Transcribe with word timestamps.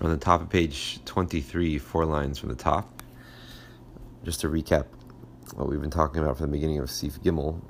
on 0.00 0.10
the 0.10 0.16
top 0.16 0.40
of 0.40 0.48
page 0.48 0.98
23, 1.04 1.78
four 1.78 2.06
lines 2.06 2.38
from 2.38 2.48
the 2.48 2.54
top. 2.54 3.02
Just 4.24 4.40
to 4.40 4.48
recap 4.48 4.86
what 5.54 5.68
we've 5.68 5.80
been 5.80 5.90
talking 5.90 6.22
about 6.22 6.38
from 6.38 6.46
the 6.46 6.52
beginning 6.52 6.78
of 6.78 6.90
Sif 6.90 7.20
Gimel, 7.20 7.60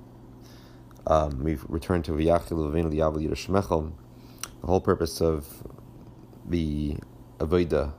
um, 1.08 1.42
we've 1.42 1.64
returned 1.68 2.04
to 2.04 2.12
V'yachil 2.12 2.52
Levenu 2.52 2.92
Liyavel 2.92 3.26
Yirashmechel. 3.26 3.92
The 4.60 4.66
whole 4.66 4.80
purpose 4.80 5.20
of 5.20 5.46
the 6.48 6.98
Avodah 7.38 7.92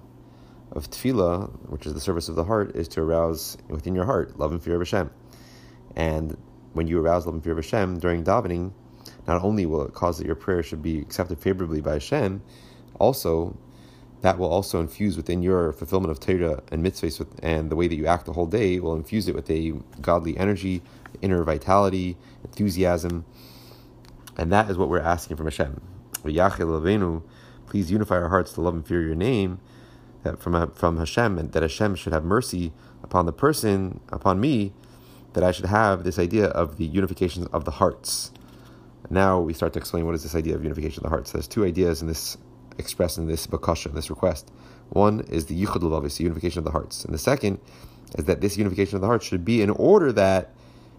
of 0.71 0.89
Tefillah, 0.89 1.70
which 1.70 1.86
is 1.86 1.93
the 1.93 2.00
service 2.00 2.29
of 2.29 2.36
the 2.36 2.45
heart, 2.45 2.73
is 2.73 2.88
to 2.89 3.02
arouse 3.02 3.57
within 3.68 3.93
your 3.93 4.05
heart 4.05 4.39
love 4.39 4.52
and 4.52 4.63
fear 4.63 4.75
of 4.75 4.82
Hashem. 4.82 5.09
And 5.98 6.38
when 6.71 6.88
you 6.88 7.02
arouse 7.02 7.25
love 7.25 7.36
and 7.36 7.43
fear 7.43 7.52
of 7.52 7.57
Hashem 7.57 8.00
during 8.00 8.23
davening, 8.23 8.71
not 9.27 9.43
only 9.43 9.66
will 9.66 9.82
it 9.82 9.93
cause 9.93 10.18
that 10.20 10.25
your 10.25 10.36
prayer 10.36 10.63
should 10.63 10.82
be 10.82 11.00
accepted 11.00 11.39
favorably 11.39 11.82
by 11.82 11.93
Hashem, 11.93 12.41
also 12.98 13.57
that 14.21 14.38
will 14.38 14.49
also 14.49 14.79
infuse 14.79 15.17
within 15.17 15.41
your 15.41 15.73
fulfillment 15.73 16.11
of 16.11 16.20
Torah 16.20 16.61
and 16.71 16.85
mitzvahs, 16.85 17.25
and 17.41 17.70
the 17.70 17.75
way 17.75 17.88
that 17.88 17.95
you 17.95 18.05
act 18.05 18.25
the 18.25 18.34
whole 18.34 18.45
day 18.45 18.80
will 18.80 18.95
infuse 18.95 19.27
it 19.27 19.35
with 19.35 19.49
a 19.49 19.73
godly 19.99 20.38
energy, 20.38 20.81
inner 21.21 21.44
vitality, 21.44 22.17
enthusiasm, 22.44 23.25
and 24.38 24.52
that 24.52 24.70
is 24.70 24.77
what 24.77 24.89
we're 24.89 24.99
asking 24.99 25.38
from 25.38 25.47
Hashem. 25.47 25.81
Please 26.23 27.91
unify 27.91 28.16
our 28.16 28.30
hearts 28.30 28.53
to 28.53 28.61
love 28.61 28.73
and 28.75 28.85
fear 28.85 29.02
your 29.02 29.16
name, 29.16 29.59
that 30.23 30.39
from 30.39 30.72
from 30.72 30.97
Hashem, 30.97 31.38
and 31.38 31.52
that 31.53 31.63
Hashem 31.63 31.95
should 31.95 32.13
have 32.13 32.23
mercy 32.23 32.73
upon 33.03 33.25
the 33.25 33.33
person, 33.33 34.02
upon 34.09 34.39
me, 34.39 34.73
that 35.33 35.44
I 35.44 35.52
should 35.52 35.66
have 35.66 36.03
this 36.03 36.19
idea 36.19 36.45
of 36.47 36.77
the 36.77 36.85
unification 36.85 37.47
of 37.52 37.66
the 37.66 37.72
hearts. 37.72 38.31
Now 39.09 39.39
we 39.39 39.53
start 39.53 39.73
to 39.73 39.80
explain 39.80 40.05
what 40.05 40.13
is 40.16 40.23
this 40.23 40.35
idea 40.35 40.55
of 40.55 40.63
unification 40.63 40.99
of 40.99 41.03
the 41.03 41.09
hearts. 41.09 41.31
There's 41.31 41.47
two 41.47 41.66
ideas 41.66 42.02
in 42.02 42.08
this 42.08 42.38
expressed 42.81 43.17
in 43.17 43.27
this 43.27 43.48
bakasha, 43.48 43.88
in 43.88 43.95
this 43.95 44.09
request. 44.09 44.52
One 44.89 45.22
is 45.30 45.45
the 45.45 45.55
yichud 45.55 45.81
lavavis, 45.81 46.17
the 46.17 46.23
unification 46.23 46.59
of 46.59 46.66
the 46.66 46.72
hearts, 46.72 47.05
and 47.05 47.13
the 47.13 47.20
second 47.20 47.59
is 48.17 48.25
that 48.25 48.42
this 48.42 48.58
unification 48.58 48.95
of 48.95 49.02
the 49.02 49.08
hearts 49.08 49.25
should 49.25 49.45
be 49.45 49.61
in 49.61 49.69
order 49.69 50.11
that, 50.11 50.53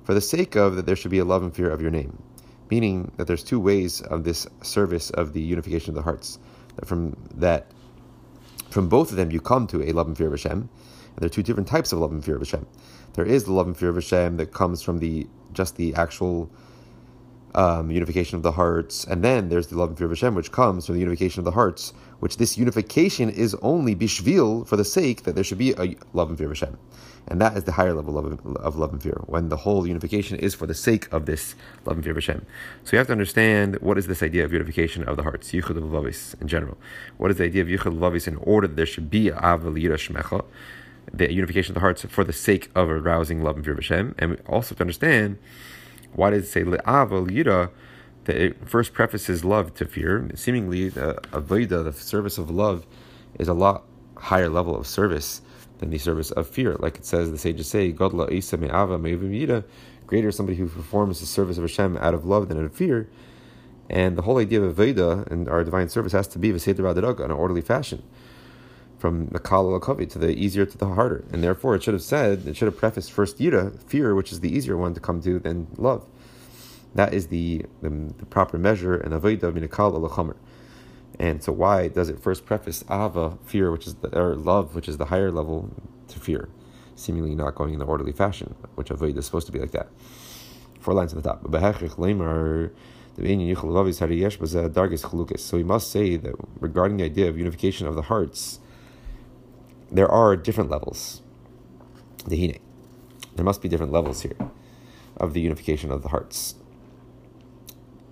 for 0.05 0.15
the 0.15 0.21
sake 0.21 0.57
of 0.57 0.77
that, 0.77 0.87
there 0.87 0.97
should 0.97 1.11
be 1.11 1.19
a 1.19 1.25
love 1.25 1.43
and 1.43 1.55
fear 1.55 1.71
of 1.71 1.83
your 1.83 1.91
name. 1.91 2.23
Meaning 2.71 3.13
that 3.19 3.27
there's 3.27 3.45
two 3.45 3.61
ways 3.61 4.01
of 4.01 4.25
this 4.25 4.47
service 4.63 5.11
of 5.11 5.35
the 5.35 5.43
unification 5.43 5.91
of 5.91 5.97
the 5.97 6.03
hearts. 6.03 6.39
That 6.77 6.87
from 6.87 7.17
that, 7.35 7.71
from 8.71 8.89
both 8.89 9.11
of 9.11 9.17
them, 9.19 9.31
you 9.31 9.41
come 9.41 9.67
to 9.67 9.83
a 9.83 9.93
love 9.93 10.07
and 10.07 10.17
fear 10.17 10.29
of 10.29 10.33
Hashem. 10.33 10.53
And 10.53 11.19
there 11.19 11.27
are 11.27 11.37
two 11.37 11.43
different 11.43 11.69
types 11.69 11.93
of 11.93 11.99
love 11.99 12.13
and 12.13 12.25
fear 12.25 12.37
of 12.37 12.41
Hashem. 12.41 12.67
There 13.13 13.27
is 13.27 13.45
the 13.45 13.53
love 13.53 13.67
and 13.67 13.77
fear 13.77 13.91
of 13.91 13.97
Hashem 13.97 14.39
that 14.39 14.55
comes 14.55 14.81
from 14.81 14.99
the 14.99 15.27
just 15.53 15.77
the 15.77 15.95
actual 15.95 16.51
um, 17.55 17.91
unification 17.91 18.37
of 18.37 18.43
the 18.43 18.53
hearts, 18.53 19.05
and 19.05 19.23
then 19.23 19.49
there's 19.49 19.67
the 19.67 19.77
love 19.77 19.91
and 19.91 19.99
fear 19.99 20.07
of 20.07 20.13
Hashem, 20.13 20.35
which 20.35 20.53
comes 20.53 20.87
from 20.87 20.95
the 20.95 21.01
unification 21.01 21.41
of 21.41 21.45
the 21.45 21.51
hearts. 21.51 21.93
Which 22.21 22.37
this 22.37 22.57
unification 22.57 23.31
is 23.31 23.57
only 23.63 23.97
bishvil 23.97 24.65
for 24.69 24.77
the 24.77 24.85
sake 24.85 25.25
that 25.25 25.35
there 25.35 25.43
should 25.43 25.59
be 25.59 25.73
a 25.73 25.97
love 26.13 26.29
and 26.29 26.39
fear 26.39 26.47
of 26.47 26.53
Hashem, 26.57 26.79
and 27.27 27.41
that 27.41 27.57
is 27.57 27.65
the 27.65 27.73
higher 27.73 27.93
level 27.95 28.17
of, 28.17 28.47
of 28.57 28.77
love 28.77 28.93
and 28.93 29.03
fear. 29.03 29.21
When 29.27 29.49
the 29.49 29.57
whole 29.57 29.89
unification 29.89 30.39
is 30.39 30.55
for 30.55 30.67
the 30.67 30.75
sake 30.75 31.13
of 31.13 31.27
this 31.27 31.57
love 31.85 31.97
and 31.97 32.05
fear 32.05 32.13
of 32.13 32.19
Hashem, 32.19 32.47
so 32.85 32.93
you 32.93 32.99
have 32.99 33.09
to 33.09 33.13
understand 33.13 33.77
what 33.81 33.99
is 33.99 34.07
this 34.07 34.23
idea 34.23 34.45
of 34.45 34.53
unification 34.53 35.03
of 35.03 35.17
the 35.17 35.25
hearts, 35.25 35.51
yichud 35.51 35.77
of 35.77 36.41
in 36.41 36.47
general. 36.47 36.79
What 37.17 37.33
is 37.33 37.39
the 37.39 37.45
idea 37.45 37.63
of 37.63 37.69
yichud 37.69 38.01
of 38.01 38.29
in 38.29 38.37
order 38.37 38.69
that 38.69 38.77
there 38.77 38.87
should 38.87 39.11
be 39.11 39.29
a 39.29 39.37
aval 39.37 39.75
shmecha, 39.75 40.45
the 41.13 41.33
unification 41.33 41.73
of 41.73 41.75
the 41.75 41.81
hearts 41.81 42.03
for 42.03 42.23
the 42.23 42.33
sake 42.33 42.71
of 42.77 42.89
arousing 42.89 43.43
love 43.43 43.57
and 43.57 43.65
fear 43.65 43.75
of 43.75 43.81
Hashem, 43.81 44.15
and 44.19 44.31
we 44.31 44.37
also 44.47 44.71
have 44.71 44.79
to 44.79 44.85
understand 44.85 45.39
why 46.15 46.31
does 46.31 46.45
it 46.45 46.49
say 46.49 46.65
le'ava 46.65 46.83
ah, 46.87 47.07
yira? 47.07 47.71
That 48.25 48.37
it 48.37 48.69
first 48.69 48.93
prefaces 48.93 49.45
love 49.45 49.75
to 49.75 49.85
fear. 49.85 50.31
Seemingly, 50.37 50.89
the 50.91 51.15
avodah, 51.33 51.85
the 51.85 51.93
service 51.93 52.39
of 52.39 52.51
love, 52.51 52.87
is 53.39 53.49
a 53.49 53.55
lot 53.55 53.83
higher 54.17 54.49
level 54.49 54.77
of 54.77 54.87
service 54.87 55.43
than 55.79 55.91
the 55.91 55.99
service 55.99 56.31
of 56.31 56.47
fear. 56.47 56.77
Like 56.79 56.99
it 56.99 57.05
says, 57.05 57.33
the 57.33 57.39
sages 57.39 57.69
say, 57.69 57.93
"Godla 57.93 58.31
isa 58.31 58.57
me'ava 58.57 58.99
me'ivim 58.99 59.65
Greater 60.07 60.29
is 60.29 60.37
somebody 60.37 60.59
who 60.59 60.69
performs 60.69 61.19
the 61.19 61.27
service 61.27 61.57
of 61.57 61.65
Hashem 61.65 61.97
out 61.97 62.15
of 62.15 62.25
love 62.25 62.49
than 62.49 62.59
out 62.59 62.65
of 62.65 62.75
fear. 62.75 63.09
And 63.91 64.17
the 64.17 64.23
whole 64.23 64.39
idea 64.39 64.63
of 64.63 64.77
Veda 64.77 65.27
and 65.31 65.49
our 65.49 65.65
divine 65.65 65.89
service 65.89 66.13
has 66.13 66.29
to 66.29 66.39
be 66.39 66.53
V'seder 66.53 67.19
in 67.19 67.25
an 67.25 67.31
orderly 67.33 67.63
fashion 67.63 68.03
from 69.03 69.27
the 69.33 69.41
kal 69.41 69.65
kavi 69.81 70.09
to 70.09 70.17
the 70.17 70.31
easier 70.31 70.65
to 70.65 70.79
the 70.79 70.87
harder, 70.87 71.25
and 71.33 71.43
therefore 71.43 71.75
it 71.75 71.83
should 71.83 71.93
have 71.93 72.05
said 72.05 72.47
it 72.47 72.57
should 72.57 72.67
have 72.67 72.77
prefaced 72.77 73.11
first 73.11 73.39
yira 73.39 73.77
fear, 73.83 74.15
which 74.15 74.31
is 74.31 74.39
the 74.39 74.49
easier 74.57 74.77
one 74.77 74.95
to 74.95 75.01
come 75.01 75.21
to 75.21 75.41
than 75.41 75.67
love. 75.77 76.07
That 76.95 77.13
is 77.13 77.27
the 77.27 77.67
the, 77.83 77.91
the 77.91 78.27
proper 78.27 78.59
measure 78.59 78.95
and 78.95 79.13
avodah 79.13 79.53
min 79.53 79.67
kal 79.67 79.91
alachamer. 79.91 80.37
And 81.19 81.43
so 81.43 81.51
why 81.51 81.89
does 81.89 82.09
it 82.11 82.21
first 82.21 82.47
preface 82.47 82.85
ava 82.89 83.39
fear, 83.45 83.73
which 83.73 83.89
is 83.89 83.97
the 83.97 84.17
or 84.17 84.37
love, 84.37 84.77
which 84.77 84.89
is 84.89 84.99
the 84.99 85.07
higher 85.07 85.33
level 85.33 85.69
to 86.07 86.21
fear, 86.21 86.49
seemingly 86.95 87.35
not 87.35 87.57
going 87.57 87.73
in 87.73 87.81
the 87.81 87.87
orderly 87.87 88.13
fashion, 88.13 88.55
which 88.77 88.91
avodah 88.91 89.19
is 89.19 89.27
supposed 89.27 89.47
to 89.47 89.53
be 89.53 89.59
like 89.59 89.73
that. 89.73 89.89
Four 90.79 90.95
lines 90.95 91.13
on 91.13 91.21
the 91.21 91.29
top. 91.29 91.43
So 95.41 95.57
we 95.57 95.65
must 95.65 95.91
say 95.91 96.17
that 96.17 96.35
regarding 96.61 96.97
the 96.99 97.05
idea 97.05 97.29
of 97.29 97.37
unification 97.37 97.87
of 97.89 97.95
the 97.97 98.03
hearts, 98.03 98.61
there 99.93 100.11
are 100.11 100.37
different 100.37 100.71
levels. 100.71 101.21
Dehine. 102.25 102.59
There 103.37 103.45
must 103.45 103.61
be 103.63 103.69
different 103.69 103.93
levels 103.93 104.23
here 104.23 104.37
of 105.19 105.35
the 105.35 105.41
unification 105.41 105.91
of 105.91 106.03
the 106.03 106.09
hearts. 106.09 106.55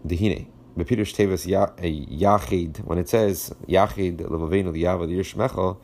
Dehine. 0.07 0.47
Bepirush 0.77 1.15
Tevis 1.15 1.47
eh, 1.79 1.89
Yachid, 1.89 2.85
when 2.85 2.99
it 2.99 3.09
says 3.09 3.53
Yachid 3.67 4.19
Levavenu 4.19 4.73
Liyavad 4.73 5.11
Yishmecha, 5.11 5.77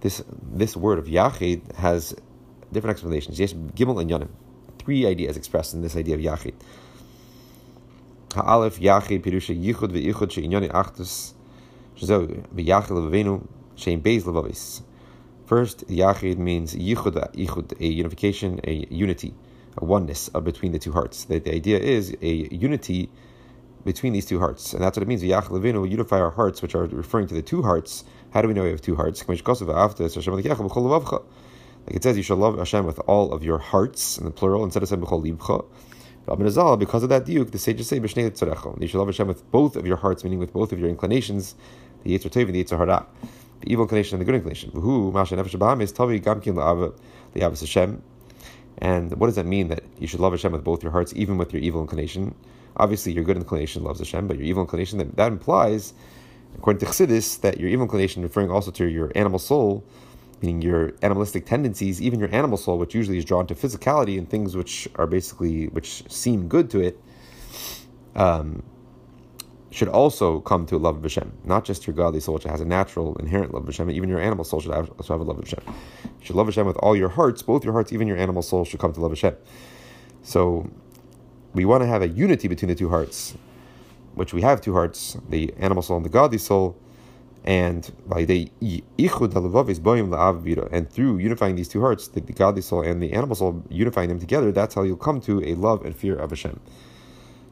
this 0.00 0.22
this 0.42 0.76
word 0.76 0.98
of 0.98 1.06
Yachid 1.06 1.74
has 1.76 2.14
different 2.72 2.94
explanations. 2.94 3.38
Yes, 3.38 3.52
Gimel 3.52 4.00
and 4.00 4.10
Yanim. 4.10 4.28
Three 4.78 5.06
ideas 5.06 5.36
expressed 5.36 5.74
in 5.74 5.82
this 5.82 5.96
idea 5.96 6.14
of 6.16 6.20
Yachid. 6.20 6.54
Ha'alef 8.34 8.80
Yachid 8.80 9.22
Pirusha 9.22 9.56
Yichud 9.56 9.92
ve'Ichud 9.92 10.32
she'inyani 10.32 10.70
Achdus 10.72 11.34
Shazo 11.96 12.44
ve'Yachid 12.54 12.88
Levavenu 12.88 13.46
she'im 13.76 14.02
Beis 14.02 14.24
Levavis 14.24 14.82
First, 15.48 15.88
Yachid 15.88 16.36
means 16.36 16.74
yichud, 16.74 17.14
yichud, 17.32 17.80
a 17.80 17.86
unification, 17.86 18.60
a 18.64 18.86
unity, 18.90 19.32
a 19.78 19.84
oneness 19.86 20.28
between 20.28 20.72
the 20.72 20.78
two 20.78 20.92
hearts. 20.92 21.24
The, 21.24 21.38
the 21.38 21.54
idea 21.54 21.78
is 21.78 22.14
a 22.20 22.54
unity 22.54 23.08
between 23.82 24.12
these 24.12 24.26
two 24.26 24.40
hearts. 24.40 24.74
And 24.74 24.82
that's 24.82 24.98
what 24.98 25.04
it 25.04 25.08
means. 25.08 25.22
Yachid 25.22 25.48
Levinu 25.48 25.80
will 25.80 25.86
unify 25.86 26.20
our 26.20 26.32
hearts, 26.32 26.60
which 26.60 26.74
are 26.74 26.84
referring 26.84 27.28
to 27.28 27.34
the 27.34 27.40
two 27.40 27.62
hearts. 27.62 28.04
How 28.34 28.42
do 28.42 28.48
we 28.48 28.52
know 28.52 28.64
we 28.64 28.68
have 28.68 28.82
two 28.82 28.94
hearts? 28.94 29.26
Like 29.26 29.40
it 29.40 29.46
says, 32.02 32.16
you 32.18 32.22
shall 32.22 32.36
love 32.36 32.58
Hashem 32.58 32.84
with 32.84 32.98
all 33.06 33.32
of 33.32 33.42
your 33.42 33.56
hearts, 33.56 34.18
in 34.18 34.26
the 34.26 34.30
plural, 34.30 34.64
instead 34.64 34.82
of 34.82 34.90
saying 34.90 35.00
b'chol 35.00 35.24
libcha. 35.24 35.64
Because 36.78 37.02
of 37.02 37.08
that 37.08 37.24
diuk, 37.24 37.52
the 37.52 37.58
sages 37.58 37.88
say, 37.88 37.96
You 37.96 38.06
shall 38.86 38.98
love 38.98 39.08
Hashem 39.08 39.26
with 39.26 39.50
both 39.50 39.76
of 39.76 39.86
your 39.86 39.96
hearts, 39.96 40.24
meaning 40.24 40.40
with 40.40 40.52
both 40.52 40.72
of 40.72 40.78
your 40.78 40.90
inclinations, 40.90 41.54
the 42.04 42.10
Yetzer 42.10 42.30
Tov 42.30 42.42
and 42.42 42.54
the 42.54 42.62
Yetzer 42.62 42.76
Hara 42.76 43.06
the 43.60 43.72
evil 43.72 43.84
inclination 43.84 44.14
and 44.14 44.20
the 44.20 44.24
good 44.24 44.34
inclination. 44.34 44.70
Who 44.72 45.12
Masha 45.12 45.36
Nefesh 45.36 45.82
is 45.82 45.92
Tavi 45.92 46.20
Gamkin 46.20 46.54
La'av 46.54 47.60
Hashem. 47.60 48.02
And 48.78 49.12
what 49.14 49.26
does 49.26 49.36
that 49.36 49.46
mean 49.46 49.68
that 49.68 49.82
you 49.98 50.06
should 50.06 50.20
love 50.20 50.32
Hashem 50.32 50.52
with 50.52 50.62
both 50.62 50.82
your 50.82 50.92
hearts, 50.92 51.12
even 51.16 51.36
with 51.36 51.52
your 51.52 51.60
evil 51.62 51.80
inclination? 51.80 52.34
Obviously, 52.76 53.12
your 53.12 53.24
good 53.24 53.36
inclination 53.36 53.82
loves 53.82 53.98
Hashem, 53.98 54.28
but 54.28 54.36
your 54.36 54.46
evil 54.46 54.62
inclination, 54.62 54.98
that, 54.98 55.16
that 55.16 55.32
implies, 55.32 55.94
according 56.56 56.78
to 56.80 56.86
Chassidus, 56.86 57.40
that 57.40 57.58
your 57.58 57.68
evil 57.68 57.84
inclination, 57.84 58.22
referring 58.22 58.50
also 58.50 58.70
to 58.70 58.86
your 58.86 59.10
animal 59.16 59.40
soul, 59.40 59.84
meaning 60.40 60.62
your 60.62 60.92
animalistic 61.02 61.44
tendencies, 61.44 62.00
even 62.00 62.20
your 62.20 62.32
animal 62.32 62.56
soul, 62.56 62.78
which 62.78 62.94
usually 62.94 63.18
is 63.18 63.24
drawn 63.24 63.48
to 63.48 63.54
physicality 63.56 64.16
and 64.16 64.30
things 64.30 64.56
which 64.56 64.88
are 64.94 65.08
basically, 65.08 65.66
which 65.68 66.08
seem 66.08 66.46
good 66.46 66.70
to 66.70 66.80
it, 66.80 67.00
um, 68.14 68.62
should 69.70 69.88
also 69.88 70.40
come 70.40 70.64
to 70.66 70.76
a 70.76 70.78
love 70.78 70.96
of 70.96 71.02
Hashem. 71.02 71.32
Not 71.44 71.64
just 71.64 71.86
your 71.86 71.94
godly 71.94 72.20
soul, 72.20 72.34
which 72.34 72.44
has 72.44 72.60
a 72.60 72.64
natural, 72.64 73.16
inherent 73.16 73.52
love 73.52 73.64
of 73.64 73.68
Hashem, 73.68 73.90
even 73.90 74.08
your 74.08 74.20
animal 74.20 74.44
soul 74.44 74.60
should 74.60 74.72
also 74.72 75.14
have 75.14 75.20
a 75.20 75.24
love 75.24 75.38
of 75.38 75.44
Hashem. 75.44 75.62
You 75.66 76.24
should 76.24 76.36
love 76.36 76.46
Hashem 76.46 76.66
with 76.66 76.76
all 76.78 76.96
your 76.96 77.10
hearts, 77.10 77.42
both 77.42 77.64
your 77.64 77.72
hearts, 77.74 77.92
even 77.92 78.08
your 78.08 78.16
animal 78.16 78.42
soul 78.42 78.64
should 78.64 78.80
come 78.80 78.92
to 78.94 79.00
love 79.00 79.12
Hashem. 79.12 79.36
So 80.22 80.70
we 81.52 81.64
want 81.64 81.82
to 81.82 81.86
have 81.86 82.02
a 82.02 82.08
unity 82.08 82.48
between 82.48 82.68
the 82.70 82.74
two 82.74 82.88
hearts, 82.88 83.36
which 84.14 84.32
we 84.32 84.42
have 84.42 84.60
two 84.60 84.72
hearts, 84.72 85.16
the 85.28 85.52
animal 85.58 85.82
soul 85.82 85.96
and 85.98 86.06
the 86.06 86.10
godly 86.10 86.38
soul. 86.38 86.76
And 87.44 87.90
by 88.06 88.24
the 88.24 88.50
and 88.98 90.90
through 90.90 91.18
unifying 91.18 91.56
these 91.56 91.68
two 91.68 91.80
hearts, 91.80 92.08
the, 92.08 92.20
the 92.20 92.32
godly 92.32 92.62
soul 92.62 92.82
and 92.82 93.02
the 93.02 93.12
animal 93.12 93.36
soul, 93.36 93.62
unifying 93.70 94.08
them 94.08 94.18
together, 94.18 94.52
that's 94.52 94.74
how 94.74 94.82
you'll 94.82 94.96
come 94.96 95.20
to 95.22 95.42
a 95.44 95.54
love 95.54 95.84
and 95.84 95.96
fear 95.96 96.16
of 96.16 96.30
Hashem. 96.30 96.60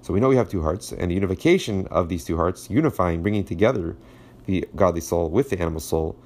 So 0.06 0.12
we 0.12 0.20
know 0.20 0.28
we 0.28 0.36
have 0.36 0.48
two 0.48 0.62
hearts, 0.62 0.92
and 0.92 1.10
the 1.10 1.16
unification 1.16 1.88
of 1.88 2.08
these 2.08 2.24
two 2.24 2.36
hearts, 2.36 2.70
unifying, 2.70 3.22
bringing 3.22 3.42
together 3.42 3.96
the 4.44 4.64
godly 4.76 5.00
soul 5.00 5.28
with 5.30 5.50
the 5.50 5.58
animal 5.58 5.80
soul, 5.80 6.16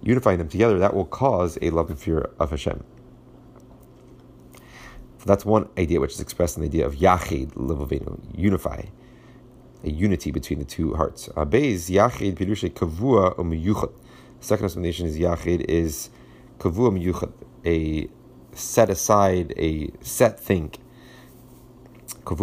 unifying 0.00 0.38
them 0.38 0.48
together, 0.48 0.78
that 0.78 0.94
will 0.94 1.04
cause 1.04 1.58
a 1.60 1.68
love 1.68 1.90
and 1.90 1.98
fear 1.98 2.30
of 2.40 2.48
Hashem. 2.48 2.82
So 4.54 5.24
that's 5.26 5.44
one 5.44 5.68
idea 5.76 6.00
which 6.00 6.14
is 6.14 6.20
expressed 6.20 6.56
in 6.56 6.62
the 6.62 6.68
idea 6.68 6.86
of 6.86 6.94
Yachid 6.94 7.52
Levavenu, 7.52 8.18
unify, 8.34 8.84
a 9.82 9.90
unity 9.90 10.30
between 10.30 10.60
the 10.60 10.64
two 10.64 10.94
hearts. 10.94 11.28
Abez 11.36 11.90
Yachid 11.90 12.36
Pirushe 12.36 12.72
Kavua 12.72 13.36
Umiyuchot. 13.36 13.92
Second 14.40 14.64
explanation 14.64 15.06
is 15.06 15.18
Yachid 15.18 15.60
is 15.68 16.08
Kavua 16.58 16.90
Miyuchad, 16.98 17.34
a 17.66 18.08
set 18.56 18.88
aside, 18.88 19.52
a 19.58 19.90
set 20.00 20.40
thing. 20.40 20.70
Kavua 20.70 20.72
Miyuchad. 20.72 20.72
Kmaimer 20.72 20.72
Yiched 20.74 22.02
Mokim. 22.02 22.10
He 22.24 22.36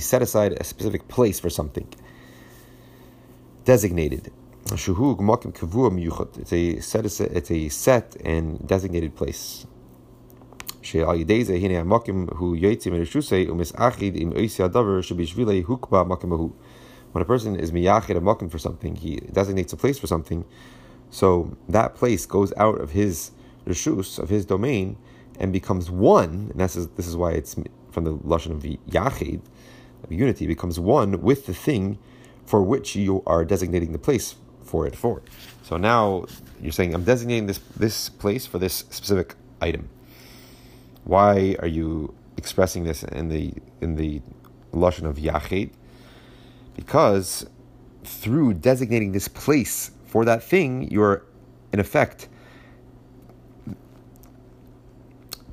set 0.00 0.22
aside 0.22 0.52
a 0.52 0.64
specific 0.64 1.08
place 1.08 1.40
for 1.40 1.50
something. 1.50 1.88
Designated. 3.64 4.32
It's 4.70 6.52
a 6.52 6.80
set, 6.80 7.06
it's 7.06 7.50
a 7.50 7.68
set 7.68 8.16
and 8.24 8.66
designated 8.66 9.16
place. 9.16 9.66
When 17.12 17.22
a 17.22 17.24
person 17.24 17.56
is 17.56 17.72
miyachid 17.72 18.16
a 18.16 18.20
makim 18.20 18.50
for 18.50 18.58
something, 18.58 18.96
he 18.96 19.16
designates 19.16 19.72
a 19.72 19.76
place 19.76 19.98
for 19.98 20.06
something, 20.06 20.44
so 21.10 21.56
that 21.68 21.94
place 21.94 22.26
goes 22.26 22.52
out 22.56 22.80
of 22.80 22.92
his 22.92 23.30
reshus, 23.66 24.18
of 24.18 24.28
his 24.28 24.44
domain, 24.44 24.96
and 25.38 25.52
becomes 25.52 25.90
one, 25.90 26.48
and 26.50 26.60
this 26.60 26.76
is, 26.76 26.88
this 26.88 27.06
is 27.06 27.16
why 27.16 27.32
it's 27.32 27.56
from 27.90 28.04
the 28.04 28.16
lashon 28.18 28.50
of 28.50 28.62
yachid, 28.62 29.40
of 30.04 30.12
unity, 30.12 30.46
becomes 30.46 30.78
one 30.78 31.20
with 31.22 31.46
the 31.46 31.54
thing 31.54 31.98
for 32.46 32.62
which 32.62 32.96
you 32.96 33.22
are 33.26 33.44
designating 33.44 33.92
the 33.92 33.98
place 33.98 34.34
for 34.62 34.86
it 34.86 34.96
for. 34.96 35.22
So 35.62 35.76
now 35.76 36.26
you're 36.60 36.72
saying, 36.72 36.94
I'm 36.94 37.04
designating 37.04 37.46
this, 37.46 37.58
this 37.76 38.08
place 38.08 38.46
for 38.46 38.58
this 38.58 38.74
specific 38.90 39.34
item. 39.60 39.88
Why 41.04 41.56
are 41.60 41.66
you 41.66 42.14
expressing 42.36 42.84
this 42.84 43.02
in 43.02 43.28
the 43.28 43.54
in 43.80 43.96
the 43.96 44.20
lashon 44.72 45.04
of 45.04 45.16
yachid? 45.16 45.70
Because 46.76 47.46
through 48.04 48.54
designating 48.54 49.12
this 49.12 49.28
place 49.28 49.90
for 50.06 50.24
that 50.24 50.42
thing, 50.42 50.90
you're 50.90 51.24
in 51.72 51.80
effect 51.80 52.28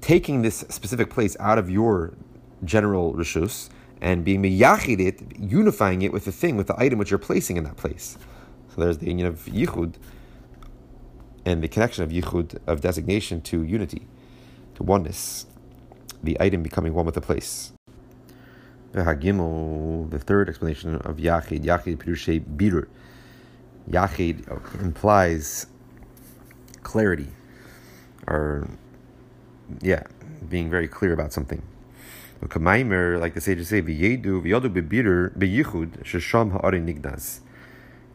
taking 0.05 0.43
this 0.43 0.63
specific 0.69 1.09
place 1.09 1.35
out 1.39 1.57
of 1.57 1.67
your 1.67 2.13
general 2.63 3.15
rishus 3.15 3.69
and 4.01 4.23
being 4.23 4.43
miyachid 4.43 4.99
it, 4.99 5.19
unifying 5.39 6.03
it 6.03 6.13
with 6.13 6.25
the 6.25 6.31
thing, 6.31 6.55
with 6.55 6.67
the 6.67 6.79
item 6.79 6.99
which 6.99 7.09
you're 7.09 7.17
placing 7.17 7.57
in 7.57 7.63
that 7.63 7.75
place. 7.75 8.15
So 8.69 8.81
there's 8.81 8.99
the 8.99 9.07
union 9.07 9.25
of 9.25 9.45
yichud 9.45 9.95
and 11.43 11.63
the 11.63 11.67
connection 11.67 12.03
of 12.03 12.11
yichud 12.11 12.59
of 12.67 12.81
designation 12.81 13.41
to 13.41 13.63
unity 13.63 14.05
to 14.75 14.83
oneness, 14.83 15.47
the 16.21 16.37
item 16.39 16.61
becoming 16.61 16.93
one 16.93 17.07
with 17.07 17.15
the 17.15 17.21
place. 17.21 17.73
The 18.91 20.21
third 20.23 20.49
explanation 20.49 20.97
of 20.97 21.17
Yachid, 21.17 21.63
Yachid 21.63 21.97
Pirushe 21.97 22.45
Birur. 22.45 22.87
Yachid 23.89 24.81
implies 24.81 25.65
clarity, 26.83 27.29
or, 28.27 28.67
yeah, 29.81 30.03
being 30.49 30.69
very 30.69 30.87
clear 30.87 31.13
about 31.13 31.33
something. 31.33 31.61
Like 32.41 33.33
the 33.33 33.41
sages 33.41 33.69
say, 33.69 33.81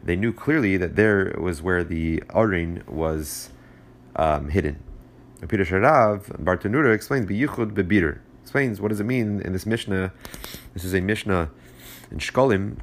They 0.03 0.15
knew 0.15 0.33
clearly 0.33 0.77
that 0.77 0.95
there 0.95 1.35
was 1.39 1.61
where 1.61 1.83
the 1.83 2.21
Arin 2.29 2.87
was 2.87 3.49
um, 4.15 4.49
hidden. 4.49 4.83
Peter 5.47 5.65
Sharav, 5.65 6.43
Bartanura 6.43 6.93
explains. 6.93 7.29
Explains 8.41 8.81
what 8.81 8.89
does 8.89 8.99
it 8.99 9.05
mean 9.05 9.41
in 9.41 9.53
this 9.53 9.65
Mishnah. 9.65 10.13
This 10.73 10.83
is 10.83 10.93
a 10.93 11.01
Mishnah 11.01 11.49
in 12.11 12.17
Shkolim. 12.19 12.77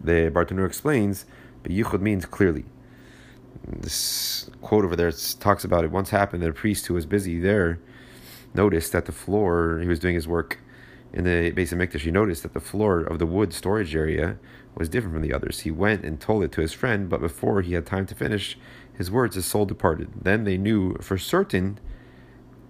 The 0.00 0.30
Bartanura 0.30 0.66
explains 0.66 1.24
B'yichud 1.62 2.00
means 2.00 2.26
clearly. 2.26 2.64
This 3.66 4.50
quote 4.62 4.84
over 4.84 4.96
there 4.96 5.12
talks 5.40 5.64
about 5.64 5.84
it 5.84 5.90
once 5.90 6.10
happened 6.10 6.42
that 6.42 6.50
a 6.50 6.54
priest 6.54 6.86
who 6.86 6.94
was 6.94 7.06
busy 7.06 7.38
there 7.38 7.78
noticed 8.54 8.92
that 8.92 9.06
the 9.06 9.12
floor, 9.12 9.78
he 9.80 9.88
was 9.88 9.98
doing 9.98 10.14
his 10.14 10.28
work 10.28 10.58
in 11.12 11.24
the 11.24 11.50
base 11.52 11.70
of 11.70 11.78
Mikdash, 11.78 12.00
he 12.00 12.10
noticed 12.10 12.42
that 12.42 12.54
the 12.54 12.60
floor 12.60 13.00
of 13.00 13.18
the 13.18 13.26
wood 13.26 13.52
storage 13.52 13.94
area 13.94 14.36
was 14.74 14.88
different 14.88 15.14
from 15.14 15.22
the 15.22 15.32
others. 15.32 15.60
He 15.60 15.70
went 15.70 16.04
and 16.04 16.20
told 16.20 16.42
it 16.42 16.50
to 16.52 16.60
his 16.60 16.72
friend, 16.72 17.08
but 17.08 17.20
before 17.20 17.62
he 17.62 17.74
had 17.74 17.86
time 17.86 18.06
to 18.06 18.14
finish, 18.14 18.58
his 18.92 19.10
words, 19.10 19.36
his 19.36 19.46
soul 19.46 19.64
departed. 19.64 20.08
Then 20.22 20.44
they 20.44 20.56
knew 20.56 20.96
for 20.96 21.16
certain, 21.16 21.78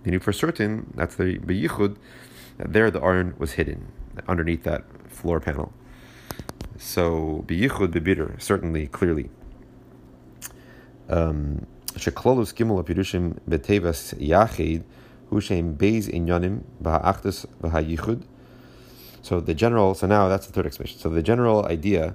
they 0.03 0.11
knew 0.11 0.21
for 0.21 0.33
certain, 0.33 0.93
that's 0.95 1.17
the 1.17 1.39
Beyichud, 1.39 1.97
that 2.59 2.73
there 2.75 2.91
the 2.91 3.01
iron 3.01 3.35
was 3.39 3.53
hidden 3.53 3.89
underneath 4.29 4.63
that 4.65 4.85
floor 5.11 5.41
panel. 5.41 5.73
So 6.77 7.45
Beyichud 7.47 7.93
Bebitter, 7.93 8.37
certainly, 8.39 8.87
clearly. 8.89 9.31
Um, 11.09 11.67
Gimel 11.95 12.83
Apirushim 12.85 13.39
Betevas 13.49 14.15
Yachid, 14.19 14.83
Hushem 15.31 15.77
Beis 15.77 16.09
Inyanim. 16.09 16.63
So 19.23 19.41
the 19.41 19.55
general, 19.55 19.95
so 19.95 20.07
now 20.07 20.29
that's 20.29 20.47
the 20.47 20.53
third 20.53 20.67
explanation. 20.67 20.99
So 20.99 21.09
the 21.09 21.23
general 21.23 21.67
idea 21.67 22.15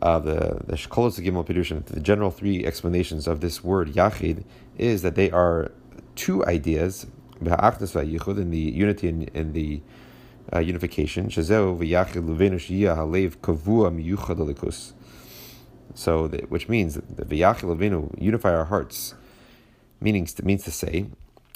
of 0.00 0.24
the 0.24 0.60
the 0.66 0.76
Shkolos 0.76 1.20
Gimel 1.20 1.46
Pirushim, 1.46 1.84
the 1.86 2.00
general 2.00 2.30
three 2.30 2.64
explanations 2.64 3.26
of 3.26 3.40
this 3.40 3.62
word 3.64 3.92
Yachid 3.92 4.44
is 4.78 5.02
that 5.02 5.14
they 5.14 5.30
are 5.30 5.72
two 6.14 6.44
ideas, 6.46 7.06
in 7.40 8.50
the 8.50 8.58
unity 8.58 9.08
and 9.08 9.28
in, 9.34 9.52
the 9.52 9.82
uh, 10.52 10.58
unification. 10.58 11.28
So, 15.94 16.28
the, 16.28 16.38
which 16.48 16.68
means 16.68 16.94
that 16.94 17.16
the 17.16 17.24
v'yachil 17.24 17.76
levinu 17.76 18.20
unify 18.20 18.52
our 18.54 18.64
hearts, 18.64 19.14
meaning 20.00 20.28
means 20.42 20.64
to 20.64 20.70
say, 20.70 21.06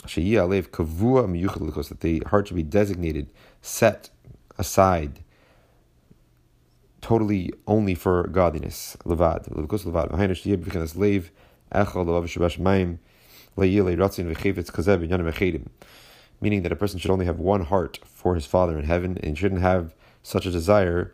that 0.03 1.99
the 2.01 2.23
heart 2.27 2.49
should 2.49 2.57
be 2.57 2.63
designated, 2.63 3.31
set 3.61 4.11
aside 4.57 5.21
totally 7.01 7.53
only 7.67 7.95
for 7.95 8.29
godliness. 8.29 8.97
Levad. 9.05 9.49
Levikus 9.51 9.85
levad. 9.85 10.11
V'hainu 10.13 10.31
shtiyeh 10.31 10.57
b'chinas 10.57 10.95
leiv 10.95 11.31
echol 11.73 12.07
levav 12.07 12.25
shabash 12.25 12.59
mayim 12.59 12.99
le'yilei 13.57 13.97
ratzin 13.97 14.33
v'chefetz 14.33 14.71
kazeh 14.71 14.99
b'nyanim 14.99 15.33
v'chedim. 15.33 15.67
Meaning 16.41 16.63
that 16.63 16.73
a 16.73 16.77
person 16.77 16.99
should 16.99 17.11
only 17.11 17.27
have 17.27 17.39
one 17.41 17.65
heart 17.65 17.99
for 18.05 18.37
his 18.37 18.47
Father 18.47 18.79
in 18.79 18.85
heaven 18.85 19.19
and 19.23 19.37
shouldn't 19.37 19.61
have 19.61 19.95
such 20.23 20.47
a 20.47 20.51
desire 20.51 21.13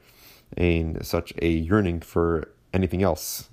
and 0.57 1.05
such 1.05 1.33
a 1.41 1.49
yearning 1.49 2.01
for 2.01 2.51
anything 2.75 3.03
else. 3.03 3.49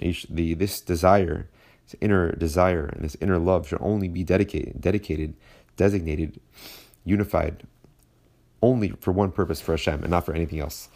The, 0.00 0.54
this 0.54 0.80
desire, 0.80 1.48
this 1.86 1.96
inner 2.00 2.32
desire 2.32 2.86
and 2.86 3.02
this 3.04 3.16
inner 3.20 3.38
love 3.38 3.68
should 3.68 3.78
only 3.80 4.08
be 4.08 4.22
dedicated, 4.22 4.80
dedicated, 4.80 5.34
designated, 5.76 6.40
unified, 7.04 7.62
only 8.62 8.90
for 9.00 9.12
one 9.12 9.32
purpose 9.32 9.60
for 9.60 9.72
Hashem 9.72 10.02
and 10.02 10.10
not 10.10 10.26
for 10.26 10.34
anything 10.34 10.60
else. 10.60 10.88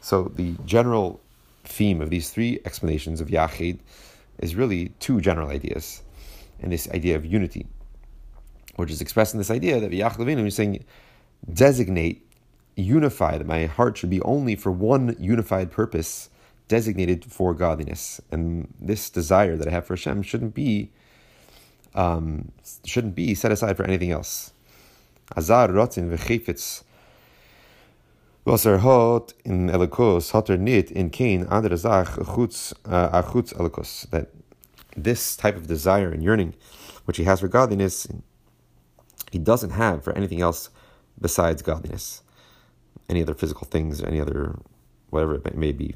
So 0.00 0.24
the 0.34 0.54
general 0.64 1.20
theme 1.64 2.00
of 2.00 2.10
these 2.10 2.30
three 2.30 2.60
explanations 2.64 3.20
of 3.20 3.28
Yachid 3.28 3.78
is 4.38 4.56
really 4.56 4.88
two 4.98 5.20
general 5.20 5.50
ideas, 5.50 6.02
and 6.60 6.72
this 6.72 6.90
idea 6.90 7.16
of 7.16 7.24
unity, 7.24 7.66
which 8.76 8.90
is 8.90 9.00
expressed 9.00 9.34
in 9.34 9.38
this 9.38 9.50
idea 9.50 9.78
that 9.78 9.92
Yachid 9.92 10.16
Levinu 10.16 10.46
is 10.46 10.56
saying, 10.56 10.84
designate, 11.52 12.26
unify, 12.76 13.38
that 13.38 13.46
my 13.46 13.66
heart 13.66 13.96
should 13.98 14.10
be 14.10 14.22
only 14.22 14.56
for 14.56 14.72
one 14.72 15.14
unified 15.20 15.70
purpose, 15.70 16.30
designated 16.68 17.24
for 17.24 17.54
godliness, 17.54 18.20
and 18.30 18.72
this 18.80 19.10
desire 19.10 19.56
that 19.56 19.68
I 19.68 19.70
have 19.70 19.86
for 19.86 19.94
Hashem 19.94 20.22
shouldn't 20.22 20.54
be 20.54 20.90
um, 21.94 22.52
shouldn't 22.84 23.14
be 23.14 23.34
set 23.34 23.52
aside 23.52 23.76
for 23.76 23.84
anything 23.84 24.10
else. 24.10 24.52
Azar 25.36 25.68
rotzin 25.68 26.10
v'chefetz 26.10 26.82
Wasser 28.44 28.78
hot 28.78 29.34
in 29.44 29.68
elikos 29.68 30.32
hotter 30.32 30.56
nit 30.56 30.90
in 30.90 31.10
kain 31.10 31.46
andere 31.46 31.76
zach 31.76 32.08
chutz 32.08 32.72
uh, 32.86 33.22
achutz 33.22 33.54
elikos 33.54 34.10
that 34.10 34.30
this 34.96 35.36
type 35.36 35.56
of 35.56 35.68
desire 35.68 36.10
and 36.10 36.24
yearning 36.24 36.52
which 37.04 37.18
he 37.18 37.24
has 37.24 37.38
for 37.38 37.46
godliness 37.46 38.08
he 39.30 39.38
doesn't 39.38 39.70
have 39.70 40.02
for 40.02 40.12
anything 40.14 40.40
else 40.40 40.70
besides 41.20 41.62
godliness. 41.62 42.22
Any 43.08 43.22
other 43.22 43.34
physical 43.34 43.66
things 43.68 44.02
any 44.02 44.20
other 44.20 44.58
whatever 45.10 45.36
it 45.36 45.56
may 45.56 45.70
be 45.70 45.94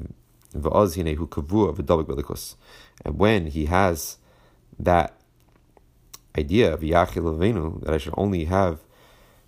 and 3.05 3.19
when 3.19 3.47
he 3.47 3.67
has 3.67 4.17
that 4.79 5.21
idea 6.37 6.73
of 6.73 6.81
Yachil 6.81 7.81
that 7.83 7.95
I 7.95 7.99
should 7.99 8.15
only 8.17 8.45
have 8.45 8.81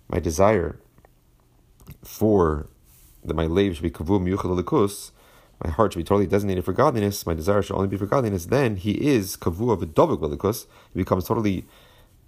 my 0.07 0.19
desire 0.19 0.79
for 2.03 2.67
that 3.23 3.35
my 3.35 3.45
lave 3.45 3.75
should 3.75 3.83
be 3.83 3.91
kavu 3.91 4.19
miyuchad 4.19 4.63
alikus, 4.63 5.11
my 5.63 5.69
heart 5.69 5.93
should 5.93 5.99
be 5.99 6.03
totally 6.03 6.27
designated 6.27 6.63
for 6.63 6.73
godliness, 6.73 7.25
my 7.25 7.33
desire 7.33 7.61
should 7.61 7.75
only 7.75 7.87
be 7.87 7.97
for 7.97 8.05
godliness, 8.05 8.45
then 8.45 8.77
he 8.77 8.93
is 8.93 9.35
kavu 9.37 9.71
of 9.71 9.83
a 9.83 9.85
dovik 9.85 10.19
alikus, 10.19 10.65
he 10.93 10.99
becomes 10.99 11.25
totally 11.25 11.65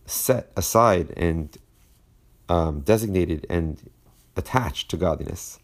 set 0.06 0.52
aside 0.56 1.14
and 1.16 1.58
um, 2.50 2.82
designated 2.82 3.46
and 3.50 3.90
attached 4.36 4.90
to 4.90 4.98
godliness. 4.98 5.60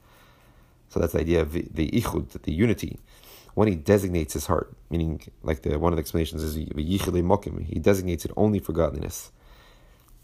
So 0.89 1.00
that's 1.00 1.13
the 1.13 1.20
idea 1.20 1.41
of 1.41 1.51
the, 1.51 1.67
ichud, 1.91 2.41
the 2.41 2.53
unity. 2.53 3.00
when 3.53 3.67
he 3.67 3.75
designates 3.75 4.34
his 4.34 4.46
heart, 4.46 4.75
meaning 4.89 5.22
like 5.44 5.63
the 5.63 5.79
one 5.79 5.91
of 5.91 5.98
the 5.98 6.01
explanations 6.01 6.44
is 6.44 6.56
mokim, 6.56 7.65
he 7.65 7.79
designates 7.79 8.24
it 8.24 8.32
only 8.38 8.60
for 8.60 8.72
godliness, 8.72 9.32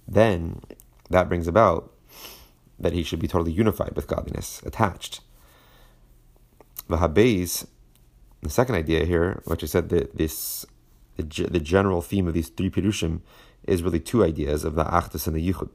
then 0.08 0.62
that 1.10 1.28
brings 1.30 1.48
about 1.48 1.92
that 2.80 2.94
he 2.94 3.04
should 3.04 3.20
be 3.20 3.28
totally 3.28 3.52
unified 3.52 3.96
with 3.96 4.08
godliness, 4.08 4.62
attached. 4.66 5.22
The 6.88 6.98
the 8.44 8.50
second 8.50 8.76
idea 8.76 9.06
here, 9.06 9.42
which 9.46 9.64
I 9.64 9.68
said 9.68 9.90
that 9.90 10.18
this 10.18 10.66
the, 11.16 11.24
the 11.24 11.60
general 11.60 12.02
theme 12.02 12.28
of 12.28 12.34
these 12.34 12.50
three 12.50 12.70
pirushim 12.70 13.22
is 13.64 13.84
really 13.84 14.00
two 14.00 14.24
ideas 14.24 14.64
of 14.64 14.76
the 14.76 14.84
achdus 14.84 15.28
and 15.28 15.36
the 15.36 15.52
yichud. 15.52 15.70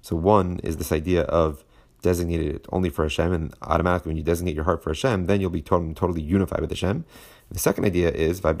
So 0.00 0.16
one 0.16 0.60
is 0.62 0.78
this 0.78 0.92
idea 0.92 1.22
of 1.22 1.64
designated 2.02 2.54
it 2.54 2.66
only 2.70 2.90
for 2.90 3.02
Hashem, 3.02 3.32
and 3.32 3.54
automatically 3.62 4.10
when 4.10 4.16
you 4.16 4.22
designate 4.22 4.54
your 4.54 4.64
heart 4.64 4.82
for 4.82 4.90
Hashem, 4.90 5.26
then 5.26 5.40
you'll 5.40 5.50
be 5.50 5.62
totally, 5.62 5.94
totally 5.94 6.22
unified 6.22 6.60
with 6.60 6.70
Hashem. 6.70 7.04
The 7.50 7.58
second 7.58 7.84
idea 7.84 8.10
is 8.10 8.40
that 8.40 8.60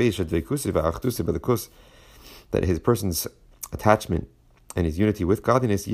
his 2.64 2.78
person's 2.78 3.26
attachment 3.72 4.28
and 4.74 4.86
his 4.86 4.98
unity 4.98 5.24
with 5.24 5.42
godliness 5.42 5.84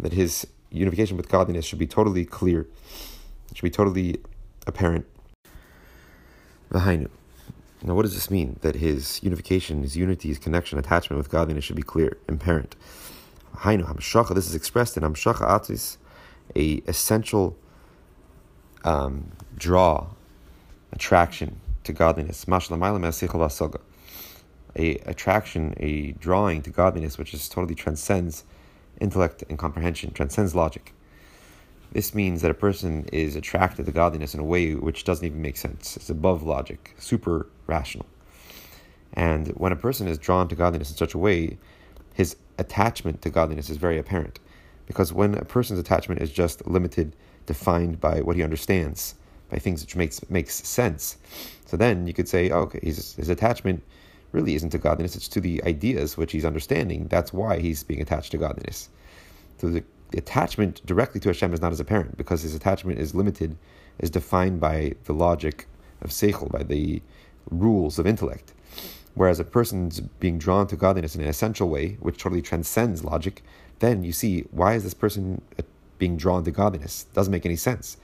that 0.00 0.12
his 0.12 0.46
unification 0.70 1.16
with 1.16 1.28
godliness 1.28 1.64
should 1.64 1.78
be 1.78 1.86
totally 1.86 2.24
clear, 2.24 2.66
it 3.50 3.56
should 3.56 3.62
be 3.62 3.70
totally 3.70 4.16
apparent. 4.66 5.06
Now, 6.70 7.94
what 7.94 8.02
does 8.02 8.14
this 8.14 8.30
mean? 8.30 8.58
That 8.62 8.74
his 8.74 9.22
unification, 9.22 9.82
his 9.82 9.96
unity, 9.96 10.28
his 10.28 10.38
connection, 10.38 10.78
attachment 10.78 11.16
with 11.16 11.30
godliness 11.30 11.64
should 11.64 11.76
be 11.76 11.82
clear, 11.82 12.18
and 12.26 12.40
apparent. 12.40 12.74
Hainu 13.56 13.84
hamshacha. 13.84 14.34
This 14.34 14.48
is 14.48 14.54
expressed 14.54 14.96
in 14.96 15.02
hamshacha 15.02 15.48
atis, 15.48 15.98
a 16.54 16.82
essential 16.86 17.56
um, 18.84 19.32
draw, 19.56 20.06
attraction 20.92 21.60
to 21.84 21.92
godliness. 21.92 22.46
A 24.76 24.94
attraction, 25.06 25.74
a 25.78 26.12
drawing 26.12 26.62
to 26.62 26.70
godliness, 26.70 27.18
which 27.18 27.34
is 27.34 27.48
totally 27.48 27.74
transcends 27.74 28.44
intellect 29.00 29.44
and 29.48 29.58
comprehension, 29.58 30.12
transcends 30.12 30.54
logic. 30.54 30.94
This 31.92 32.14
means 32.14 32.42
that 32.42 32.50
a 32.50 32.54
person 32.54 33.06
is 33.12 33.34
attracted 33.34 33.86
to 33.86 33.92
godliness 33.92 34.34
in 34.34 34.40
a 34.40 34.44
way 34.44 34.74
which 34.74 35.04
doesn't 35.04 35.24
even 35.24 35.40
make 35.40 35.56
sense. 35.56 35.96
It's 35.96 36.10
above 36.10 36.42
logic, 36.42 36.94
super 36.98 37.48
rational. 37.66 38.06
And 39.14 39.48
when 39.48 39.72
a 39.72 39.76
person 39.76 40.06
is 40.06 40.18
drawn 40.18 40.48
to 40.48 40.54
godliness 40.54 40.90
in 40.90 40.96
such 40.96 41.14
a 41.14 41.18
way, 41.18 41.56
his 42.18 42.34
attachment 42.58 43.22
to 43.22 43.30
godliness 43.30 43.70
is 43.70 43.76
very 43.76 43.96
apparent. 43.96 44.40
Because 44.86 45.12
when 45.12 45.34
a 45.36 45.44
person's 45.44 45.78
attachment 45.78 46.20
is 46.20 46.32
just 46.32 46.66
limited, 46.66 47.14
defined 47.46 48.00
by 48.00 48.22
what 48.22 48.34
he 48.34 48.42
understands, 48.42 49.14
by 49.48 49.58
things 49.60 49.82
which 49.82 49.94
makes 49.94 50.28
makes 50.28 50.54
sense, 50.54 51.16
so 51.64 51.76
then 51.76 52.08
you 52.08 52.12
could 52.12 52.28
say, 52.28 52.50
oh, 52.50 52.62
okay, 52.62 52.80
his, 52.82 53.14
his 53.14 53.28
attachment 53.28 53.84
really 54.32 54.56
isn't 54.56 54.70
to 54.70 54.78
godliness; 54.78 55.14
it's 55.14 55.28
to 55.28 55.40
the 55.40 55.62
ideas 55.62 56.16
which 56.16 56.32
he's 56.32 56.44
understanding. 56.44 57.06
That's 57.06 57.32
why 57.32 57.60
he's 57.60 57.84
being 57.84 58.02
attached 58.02 58.32
to 58.32 58.38
godliness. 58.38 58.88
So 59.58 59.70
the, 59.70 59.84
the 60.10 60.18
attachment 60.18 60.84
directly 60.84 61.20
to 61.20 61.28
Hashem 61.28 61.54
is 61.54 61.60
not 61.60 61.70
as 61.70 61.78
apparent 61.78 62.16
because 62.16 62.42
his 62.42 62.56
attachment 62.56 62.98
is 62.98 63.14
limited, 63.14 63.56
is 64.00 64.10
defined 64.10 64.58
by 64.58 64.94
the 65.04 65.14
logic 65.14 65.66
of 66.02 66.10
seichel, 66.10 66.50
by 66.50 66.64
the 66.64 67.00
rules 67.48 67.96
of 68.00 68.08
intellect. 68.08 68.54
Whereas 69.18 69.40
a 69.40 69.44
person's 69.44 69.98
being 69.98 70.38
drawn 70.38 70.68
to 70.68 70.76
godliness 70.76 71.16
in 71.16 71.22
an 71.22 71.26
essential 71.26 71.68
way, 71.68 71.96
which 71.98 72.18
totally 72.18 72.40
transcends 72.40 73.02
logic, 73.02 73.42
then 73.80 74.04
you 74.04 74.12
see 74.12 74.42
why 74.52 74.74
is 74.74 74.84
this 74.84 74.94
person 74.94 75.42
uh, 75.58 75.62
being 75.98 76.16
drawn 76.16 76.44
to 76.44 76.52
godliness? 76.52 77.02
Doesn't 77.14 77.32
make 77.32 77.44
any 77.44 77.56
sense. 77.56 77.96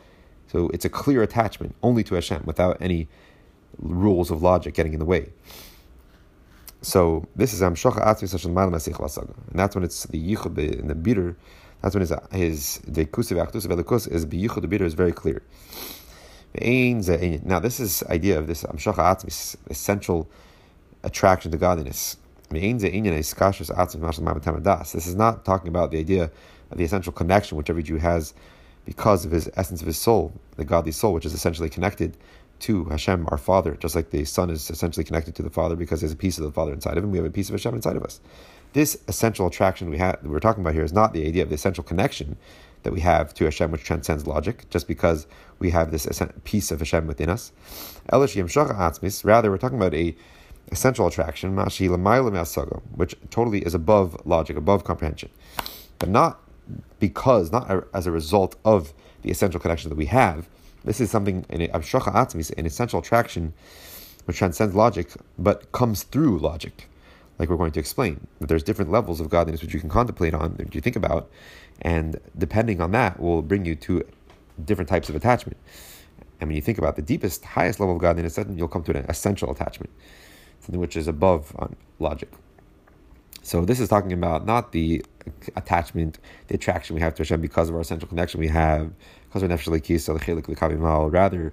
So 0.49 0.71
it's 0.71 0.85
a 0.85 0.89
clear 0.89 1.23
attachment 1.23 1.77
only 1.85 2.03
to 2.03 2.17
Hashem 2.17 2.43
without 2.47 2.79
any 2.81 3.07
rules 3.79 4.33
of 4.33 4.43
logic 4.43 4.75
getting 4.75 4.93
in 4.93 4.99
the 4.99 5.05
way. 5.05 5.31
So 6.83 7.29
this 7.37 7.53
is 7.55 7.61
Amshacha 7.61 8.05
Atzmi 8.05 8.27
Sashan 8.27 8.53
Ma'al 8.53 8.73
Masich. 8.73 9.17
And 9.17 9.57
that's 9.57 9.77
when 9.77 9.85
it's 9.85 10.07
the 10.07 10.35
Yichud 10.35 10.59
in 10.81 10.89
the 10.89 10.97
bitter, 10.97 11.37
that's 11.81 11.95
when 11.95 12.01
his 12.01 12.13
his 12.33 12.81
Dekusiv 12.91 13.41
Achtusiv 13.41 13.71
Elikus 13.71 14.11
is 14.11 14.27
the 14.27 14.49
Yichud 14.49 14.63
the 14.63 14.69
bitter 14.69 14.85
is 14.85 14.95
very 14.95 15.13
clear. 15.13 15.45
Now 16.61 17.61
this 17.61 17.79
is 17.79 18.03
idea 18.11 18.37
of 18.37 18.49
this 18.49 18.65
Amshacha 18.65 18.95
Atzmi 18.97 19.57
essential 19.71 20.29
attraction 21.05 21.51
to 21.53 21.59
godliness. 21.59 22.17
This 22.51 22.63
is 25.07 25.15
not 25.15 25.45
talking 25.45 25.69
about 25.69 25.91
the 25.91 25.99
idea 25.99 26.31
of 26.71 26.79
the 26.79 26.85
essential 26.85 27.13
connection 27.13 27.57
which 27.57 27.71
every 27.71 27.83
Jew 27.83 27.97
has 27.97 28.35
because 28.85 29.25
of 29.25 29.31
his 29.31 29.51
essence 29.57 29.81
of 29.81 29.87
his 29.87 29.99
soul, 29.99 30.33
the 30.57 30.65
godly 30.65 30.93
soul, 30.93 31.15
which 31.15 31.25
is 31.25 31.33
essentially 31.33 31.71
connected 31.71 32.17
to 32.61 32.85
Hashem, 32.85 33.27
our 33.31 33.39
Father, 33.39 33.75
just 33.75 33.97
like 33.97 34.11
the 34.11 34.25
Son 34.25 34.51
is 34.51 34.71
essentially 34.71 35.05
connected 35.05 35.35
to 35.37 35.43
the 35.43 35.51
Father 35.51 35.75
because 35.75 36.01
there's 36.01 36.13
a 36.13 36.17
piece 36.17 36.39
of 36.39 36.45
the 36.45 36.53
Father 36.53 36.73
inside 36.73 36.97
of 36.97 37.05
him. 37.05 37.11
We 37.11 37.19
have 37.19 37.27
a 37.27 37.31
piece 37.31 37.49
of 37.49 37.55
Hashem 37.55 37.75
inside 37.75 37.97
of 37.97 38.05
us. 38.05 38.21
This 38.73 38.99
essential 39.09 39.47
attraction 39.47 39.91
we 39.91 39.99
have, 39.99 40.19
we're 40.23 40.41
talking 40.41 40.63
about 40.63 40.75
here 40.75 40.85
is 40.85 40.93
not 40.93 41.13
the 41.13 41.27
idea 41.27 41.43
of 41.43 41.49
the 41.49 41.55
essential 41.55 41.85
connection 41.85 42.37
that 42.83 42.93
we 42.93 43.01
have 43.01 43.33
to 43.35 43.45
Hashem, 43.45 43.71
which 43.71 43.85
transcends 43.85 44.27
logic, 44.27 44.69
just 44.69 44.87
because 44.87 45.27
we 45.59 45.71
have 45.71 45.91
this 45.91 46.07
piece 46.45 46.71
of 46.71 46.81
Hashem 46.81 47.07
within 47.07 47.31
us. 47.31 47.53
Rather, 48.13 49.51
we're 49.51 49.59
talking 49.59 49.79
about 49.79 49.95
a 49.95 50.15
essential 50.71 51.07
attraction, 51.07 51.57
which 51.57 53.15
totally 53.31 53.61
is 53.61 53.75
above 53.75 54.27
logic, 54.27 54.57
above 54.57 54.85
comprehension, 54.85 55.31
but 55.99 56.09
not 56.09 56.41
because, 56.99 57.53
not 57.53 57.87
as 57.93 58.07
a 58.07 58.11
result 58.11 58.57
of 58.65 58.95
the 59.23 59.31
essential 59.31 59.61
connection 59.61 59.91
that 59.91 59.97
we 59.97 60.07
have. 60.07 60.49
This 60.85 61.01
is 61.01 61.11
something 61.11 61.45
in 61.49 61.63
an 61.63 62.67
essential 62.67 62.99
attraction 62.99 63.53
which 64.25 64.39
transcends 64.39 64.75
logic, 64.75 65.13
but 65.39 65.71
comes 65.73 66.03
through 66.03 66.39
logic, 66.39 66.89
like 67.39 67.49
we're 67.49 67.57
going 67.57 67.73
to 67.73 67.81
explain. 67.81 68.27
That 68.41 68.49
there's 68.49 68.63
different 68.63 68.91
levels 68.91 69.21
of 69.21 69.29
godliness 69.29 69.63
which 69.63 69.75
you 69.75 69.81
can 69.81 69.91
contemplate 69.91 70.35
on, 70.35 70.57
that 70.57 70.75
you 70.75 70.81
think 70.81 70.97
about, 70.97 71.31
and 71.83 72.21
depending 72.37 72.81
on 72.81 72.93
that 72.93 73.21
will 73.21 73.43
bring 73.43 73.65
you 73.65 73.75
to 73.77 74.03
different 74.65 74.89
types 74.89 75.09
of 75.09 75.17
attachment. 75.17 75.59
And 76.41 76.49
when 76.49 76.57
you 76.57 76.63
think 76.63 76.79
about 76.79 76.97
the 76.97 77.03
deepest, 77.03 77.45
highest 77.45 77.81
level 77.81 77.97
of 77.97 78.01
godliness, 78.01 78.37
then 78.37 78.57
you'll 78.57 78.69
come 78.69 78.83
to 78.85 78.97
an 78.97 79.05
essential 79.09 79.51
attachment 79.51 79.91
which 80.69 80.97
is 80.97 81.09
above 81.09 81.55
uh, 81.59 81.69
logic. 81.99 82.31
So 83.43 83.65
this 83.65 83.79
is 83.79 83.89
talking 83.89 84.13
about 84.13 84.47
not 84.47 84.73
the 84.73 85.05
attachment, 85.55 86.19
the 86.49 86.55
attraction 86.55 86.95
we 86.95 87.03
have 87.03 87.15
to 87.17 87.23
Hashem 87.23 87.41
because 87.41 87.69
of 87.69 87.75
our 87.75 87.83
essential 87.83 88.09
connection 88.09 88.41
we 88.41 88.49
have, 88.49 88.91
because 89.25 89.43
we're 89.43 89.49
nefesh 89.49 89.69
lekisa, 89.69 90.19
lechelik 90.19 90.47
lekavimal. 90.47 91.13
Rather, 91.13 91.53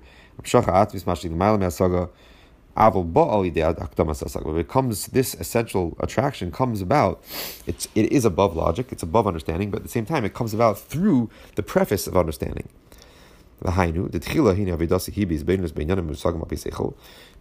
when 2.73 4.57
it 4.57 4.67
comes, 4.69 5.07
this 5.07 5.33
essential 5.35 5.97
attraction 5.99 6.51
comes 6.51 6.81
about. 6.81 7.21
It's 7.67 7.89
it 7.93 8.11
is 8.11 8.23
above 8.23 8.55
logic. 8.55 8.93
It's 8.93 9.03
above 9.03 9.27
understanding, 9.27 9.69
but 9.71 9.77
at 9.77 9.83
the 9.83 9.89
same 9.89 10.05
time, 10.05 10.23
it 10.23 10.33
comes 10.33 10.53
about 10.53 10.79
through 10.79 11.29
the 11.55 11.63
preface 11.63 12.07
of 12.07 12.15
understanding. 12.15 12.69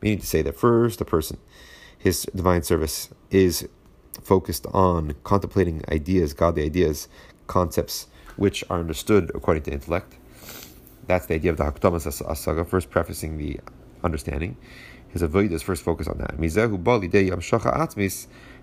Meaning 0.02 0.18
to 0.18 0.26
say 0.26 0.42
that 0.42 0.56
first, 0.56 0.98
the 0.98 1.04
person, 1.04 1.38
his 1.98 2.26
divine 2.34 2.62
service 2.62 3.10
is 3.30 3.68
focused 4.22 4.66
on 4.72 5.14
contemplating 5.24 5.82
ideas, 5.88 6.34
godly 6.34 6.64
ideas, 6.64 7.08
concepts 7.46 8.06
which 8.36 8.64
are 8.70 8.80
understood 8.80 9.30
according 9.34 9.62
to 9.64 9.72
intellect. 9.72 10.16
That's 11.06 11.26
the 11.26 11.34
idea 11.34 11.52
of 11.52 11.56
the 11.56 11.64
Hakdamas 11.64 12.06
Asaga, 12.06 12.66
first 12.66 12.90
prefacing 12.90 13.38
the 13.38 13.60
understanding. 14.04 14.56
His 15.08 15.22
avoid 15.22 15.52
is 15.52 15.62
first 15.62 15.82
focused 15.82 16.08
on 16.08 16.18
that. 16.18 16.38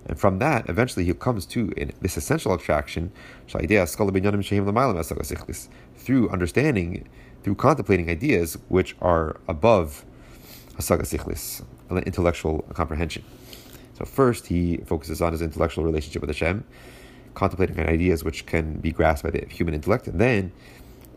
And 0.07 0.17
from 0.17 0.39
that, 0.39 0.69
eventually 0.69 1.05
he 1.05 1.13
comes 1.13 1.45
to 1.47 1.69
in 1.75 1.91
this 2.01 2.17
essential 2.17 2.53
attraction 2.53 3.11
through 5.97 6.29
understanding 6.29 7.09
through 7.43 7.55
contemplating 7.55 8.09
ideas 8.09 8.57
which 8.67 8.95
are 9.01 9.39
above 9.47 10.05
hasaga 10.75 11.03
sichlis, 11.03 11.63
intellectual 12.05 12.61
comprehension. 12.73 13.23
So 13.93 14.05
first, 14.05 14.47
he 14.47 14.77
focuses 14.85 15.21
on 15.21 15.31
his 15.31 15.41
intellectual 15.41 15.83
relationship 15.83 16.21
with 16.21 16.29
Hashem, 16.29 16.63
contemplating 17.33 17.79
ideas 17.79 18.23
which 18.23 18.45
can 18.45 18.79
be 18.79 18.91
grasped 18.91 19.23
by 19.23 19.31
the 19.31 19.45
human 19.49 19.73
intellect, 19.73 20.07
and 20.07 20.19
then 20.19 20.51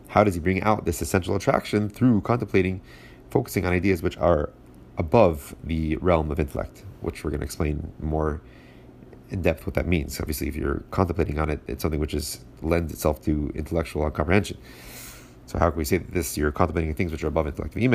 how 0.07 0.23
does 0.23 0.33
he 0.33 0.39
bring 0.39 0.61
out 0.63 0.85
this 0.85 1.01
essential 1.01 1.35
attraction 1.35 1.89
through 1.89 2.21
contemplating, 2.21 2.81
focusing 3.29 3.65
on 3.65 3.73
ideas 3.73 4.01
which 4.01 4.17
are 4.17 4.51
above 4.97 5.55
the 5.63 5.95
realm 5.97 6.31
of 6.31 6.39
intellect, 6.39 6.83
which 7.01 7.23
we're 7.23 7.29
going 7.29 7.39
to 7.39 7.45
explain 7.45 7.91
more 7.99 8.41
in 9.31 9.41
depth 9.41 9.65
what 9.65 9.73
that 9.75 9.87
means. 9.87 10.19
Obviously, 10.19 10.47
if 10.47 10.55
you're 10.55 10.83
contemplating 10.91 11.39
on 11.39 11.49
it, 11.49 11.61
it's 11.67 11.81
something 11.81 11.99
which 11.99 12.13
is 12.13 12.43
lends 12.61 12.93
itself 12.93 13.21
to 13.23 13.51
intellectual 13.55 14.09
comprehension. 14.11 14.57
So 15.47 15.57
how 15.59 15.69
can 15.69 15.77
we 15.79 15.85
say 15.85 15.97
that 15.97 16.13
this 16.13 16.37
you're 16.37 16.51
contemplating 16.51 16.93
things 16.93 17.11
which 17.11 17.23
are 17.23 17.27
above 17.27 17.47
intellect? 17.47 17.73
Going 17.73 17.91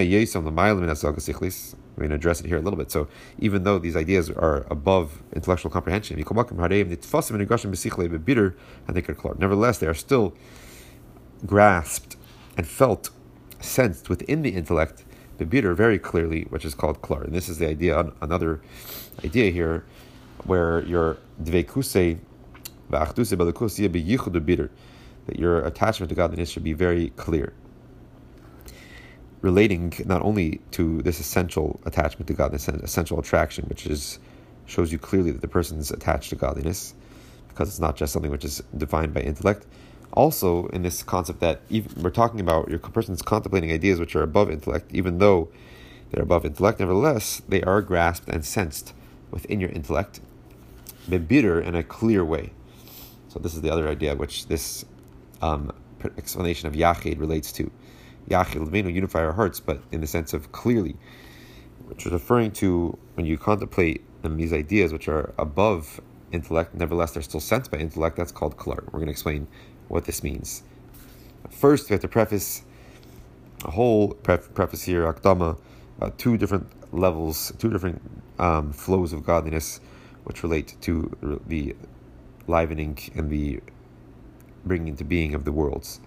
to 2.10 2.14
address 2.14 2.40
it 2.40 2.46
here 2.46 2.58
a 2.58 2.60
little 2.60 2.76
bit. 2.76 2.90
So 2.90 3.08
even 3.38 3.62
though 3.64 3.78
these 3.78 3.96
ideas 3.96 4.28
are 4.28 4.66
above 4.70 5.22
intellectual 5.32 5.70
comprehension, 5.70 6.18
nevertheless 9.38 9.78
they 9.78 9.86
are 9.86 9.94
still 9.94 10.34
grasped 11.46 12.16
and 12.58 12.66
felt 12.66 13.10
sensed 13.60 14.08
within 14.10 14.42
the 14.42 14.50
intellect, 14.50 15.04
bebitter 15.38 15.72
very 15.74 15.98
clearly, 15.98 16.42
which 16.50 16.64
is 16.66 16.74
called 16.74 17.00
klar. 17.00 17.22
And 17.22 17.34
this 17.34 17.48
is 17.48 17.56
the 17.56 17.68
idea, 17.68 18.12
another 18.20 18.60
idea 19.24 19.50
here, 19.50 19.86
where 20.44 20.84
your 20.84 21.16
that 25.26 25.38
your 25.38 25.58
attachment 25.60 26.08
to 26.08 26.14
godliness 26.14 26.48
should 26.50 26.64
be 26.64 26.72
very 26.72 27.10
clear. 27.10 27.52
Relating 29.40 29.92
not 30.04 30.22
only 30.22 30.60
to 30.72 31.02
this 31.02 31.20
essential 31.20 31.80
attachment 31.84 32.28
to 32.28 32.34
godliness 32.34 32.68
and 32.68 32.82
essential 32.82 33.18
attraction, 33.18 33.64
which 33.66 33.86
is 33.86 34.18
shows 34.66 34.90
you 34.90 34.98
clearly 34.98 35.30
that 35.30 35.40
the 35.40 35.48
person 35.48 35.78
is 35.78 35.90
attached 35.90 36.30
to 36.30 36.36
godliness, 36.36 36.94
because 37.48 37.68
it's 37.68 37.80
not 37.80 37.96
just 37.96 38.12
something 38.12 38.30
which 38.30 38.44
is 38.44 38.62
defined 38.76 39.14
by 39.14 39.20
intellect. 39.20 39.66
Also, 40.12 40.66
in 40.68 40.82
this 40.82 41.02
concept 41.02 41.40
that 41.40 41.60
even, 41.68 42.02
we're 42.02 42.10
talking 42.10 42.40
about 42.40 42.68
your 42.68 42.78
person's 42.78 43.22
contemplating 43.22 43.70
ideas 43.70 44.00
which 44.00 44.16
are 44.16 44.22
above 44.22 44.50
intellect, 44.50 44.90
even 44.92 45.18
though 45.18 45.48
they're 46.10 46.22
above 46.22 46.44
intellect, 46.44 46.80
nevertheless, 46.80 47.42
they 47.48 47.62
are 47.62 47.82
grasped 47.82 48.28
and 48.28 48.44
sensed 48.44 48.94
within 49.30 49.60
your 49.60 49.70
intellect, 49.70 50.20
in 51.08 51.74
a 51.74 51.82
clear 51.82 52.24
way. 52.24 52.52
So 53.28 53.38
this 53.38 53.54
is 53.54 53.60
the 53.60 53.70
other 53.70 53.88
idea 53.88 54.14
which 54.14 54.46
this 54.46 54.84
um, 55.42 55.72
explanation 56.16 56.68
of 56.68 56.74
Yachid 56.74 57.20
relates 57.20 57.52
to. 57.52 57.70
Yachid, 58.28 58.66
Levenu, 58.66 58.92
unify 58.92 59.24
our 59.24 59.32
hearts, 59.32 59.60
but 59.60 59.80
in 59.92 60.00
the 60.00 60.06
sense 60.06 60.32
of 60.34 60.52
clearly, 60.52 60.96
which 61.86 62.06
is 62.06 62.12
referring 62.12 62.50
to 62.52 62.98
when 63.14 63.26
you 63.26 63.38
contemplate 63.38 64.02
these 64.22 64.52
ideas 64.52 64.92
which 64.92 65.06
are 65.06 65.32
above 65.38 66.00
intellect, 66.32 66.74
nevertheless 66.74 67.12
they're 67.12 67.22
still 67.22 67.40
sensed 67.40 67.70
by 67.70 67.78
intellect, 67.78 68.16
that's 68.16 68.32
called 68.32 68.56
klar. 68.56 68.82
We're 68.86 68.98
going 68.98 69.06
to 69.06 69.12
explain 69.12 69.46
what 69.88 70.04
this 70.04 70.22
means. 70.24 70.64
First, 71.50 71.88
we 71.88 71.94
have 71.94 72.00
to 72.00 72.08
preface 72.08 72.64
a 73.64 73.70
whole 73.70 74.14
pref- 74.14 74.52
preface 74.52 74.82
here, 74.82 75.10
Akdama, 75.12 75.58
uh, 76.00 76.10
two 76.18 76.36
different 76.36 76.66
levels, 76.92 77.52
two 77.58 77.70
different 77.70 78.02
um, 78.38 78.72
flows 78.72 79.12
of 79.12 79.24
godliness 79.24 79.80
which 80.26 80.42
relate 80.42 80.74
to 80.80 81.40
the 81.46 81.74
livening 82.48 82.98
and 83.14 83.30
the 83.30 83.60
bringing 84.64 84.88
into 84.88 85.04
being 85.04 85.34
of 85.34 85.44
the 85.44 85.52
worlds. 85.52 86.00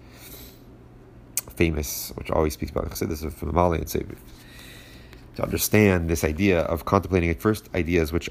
Famous, 1.56 2.12
which 2.16 2.30
always 2.30 2.52
speaks 2.52 2.70
about 2.70 2.90
Chassidus 2.90 3.24
of 3.24 3.40
Himalayan 3.40 3.86
Savior. 3.86 4.18
To 5.36 5.42
understand 5.42 6.10
this 6.10 6.22
idea 6.22 6.60
of 6.60 6.84
contemplating 6.84 7.30
at 7.30 7.40
first 7.40 7.70
ideas 7.74 8.12
which 8.12 8.28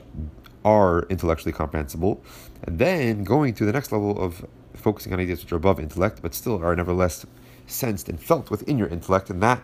are 0.63 1.07
intellectually 1.09 1.53
comprehensible, 1.53 2.21
and 2.63 2.77
then 2.77 3.23
going 3.23 3.55
to 3.55 3.65
the 3.65 3.71
next 3.71 3.91
level 3.91 4.21
of 4.21 4.45
focusing 4.75 5.11
on 5.11 5.19
ideas 5.19 5.41
which 5.41 5.51
are 5.51 5.55
above 5.55 5.79
intellect, 5.79 6.21
but 6.21 6.35
still 6.35 6.63
are 6.63 6.75
nevertheless 6.75 7.25
sensed 7.65 8.09
and 8.09 8.21
felt 8.21 8.51
within 8.51 8.77
your 8.77 8.89
intellect, 8.89 9.31
and 9.31 9.41
that 9.41 9.63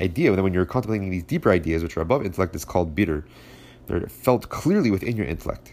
idea, 0.00 0.34
that 0.34 0.42
when 0.42 0.54
you're 0.54 0.64
contemplating 0.64 1.10
these 1.10 1.24
deeper 1.24 1.50
ideas 1.50 1.82
which 1.82 1.98
are 1.98 2.02
above 2.02 2.24
intellect, 2.24 2.54
is 2.54 2.64
called 2.64 2.94
bitter. 2.94 3.26
They're 3.86 4.06
felt 4.08 4.48
clearly 4.48 4.90
within 4.90 5.16
your 5.16 5.26
intellect. 5.26 5.72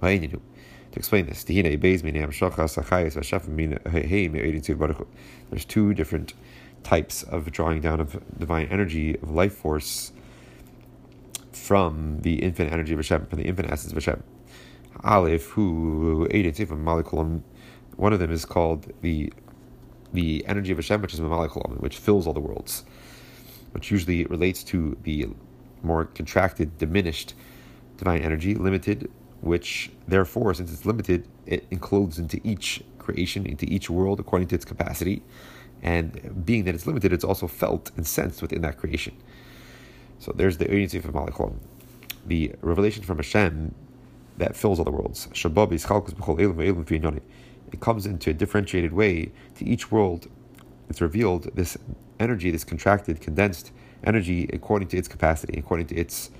To 0.00 0.40
explain 0.94 1.26
this, 1.26 1.44
there's 5.50 5.64
two 5.64 5.94
different 5.94 6.34
types 6.82 7.22
of 7.22 7.52
drawing 7.52 7.80
down 7.80 8.00
of 8.00 8.38
divine 8.38 8.66
energy, 8.66 9.16
of 9.18 9.30
life 9.30 9.54
force 9.54 10.12
from 11.52 12.20
the 12.20 12.42
infinite 12.42 12.72
energy 12.72 12.92
of 12.92 12.98
Hashem, 12.98 13.26
from 13.26 13.38
the 13.38 13.46
infinite 13.46 13.70
essence 13.70 13.92
of 13.92 13.96
Hashem. 13.96 14.22
Aleph, 15.04 15.46
who 15.50 16.26
one 17.96 18.12
of 18.12 18.18
them 18.18 18.30
is 18.30 18.44
called 18.44 18.92
the 19.00 19.32
the 20.12 20.44
energy 20.46 20.72
of 20.72 20.78
Hashem, 20.78 21.00
which 21.00 21.14
is 21.14 21.20
Mamalik 21.20 21.80
which 21.80 21.96
fills 21.96 22.26
all 22.26 22.34
the 22.34 22.40
worlds, 22.40 22.84
which 23.72 23.90
usually 23.90 24.26
relates 24.26 24.62
to 24.64 24.96
the 25.04 25.28
more 25.82 26.04
contracted, 26.04 26.78
diminished 26.78 27.34
divine 27.96 28.22
energy, 28.22 28.54
limited 28.54 29.10
which 29.42 29.90
therefore, 30.06 30.54
since 30.54 30.72
it's 30.72 30.86
limited, 30.86 31.28
it 31.46 31.66
includes 31.70 32.18
into 32.18 32.40
each 32.44 32.82
creation, 32.98 33.44
into 33.44 33.66
each 33.66 33.90
world 33.90 34.18
according 34.20 34.48
to 34.48 34.54
its 34.54 34.64
capacity. 34.64 35.22
And 35.82 36.44
being 36.46 36.64
that 36.64 36.76
it's 36.76 36.86
limited, 36.86 37.12
it's 37.12 37.24
also 37.24 37.48
felt 37.48 37.90
and 37.96 38.06
sensed 38.06 38.40
within 38.40 38.62
that 38.62 38.78
creation. 38.78 39.16
So 40.20 40.32
there's 40.34 40.58
the 40.58 40.72
agency 40.72 40.98
of 40.98 41.04
Malachon. 41.06 41.58
The 42.24 42.54
revelation 42.60 43.02
from 43.02 43.16
Hashem 43.16 43.74
that 44.38 44.54
fills 44.56 44.78
all 44.78 44.84
the 44.84 44.92
worlds. 44.92 45.26
It 47.72 47.80
comes 47.80 48.06
into 48.06 48.30
a 48.30 48.34
differentiated 48.34 48.92
way 48.92 49.32
to 49.56 49.64
each 49.64 49.90
world. 49.90 50.28
It's 50.88 51.00
revealed 51.00 51.50
this 51.56 51.76
energy, 52.20 52.52
this 52.52 52.62
contracted, 52.62 53.20
condensed 53.20 53.72
energy 54.04 54.48
according 54.52 54.88
to 54.88 54.98
its 54.98 55.08
capacity, 55.08 55.58
according 55.58 55.86
to 55.86 55.96
its 55.96 56.30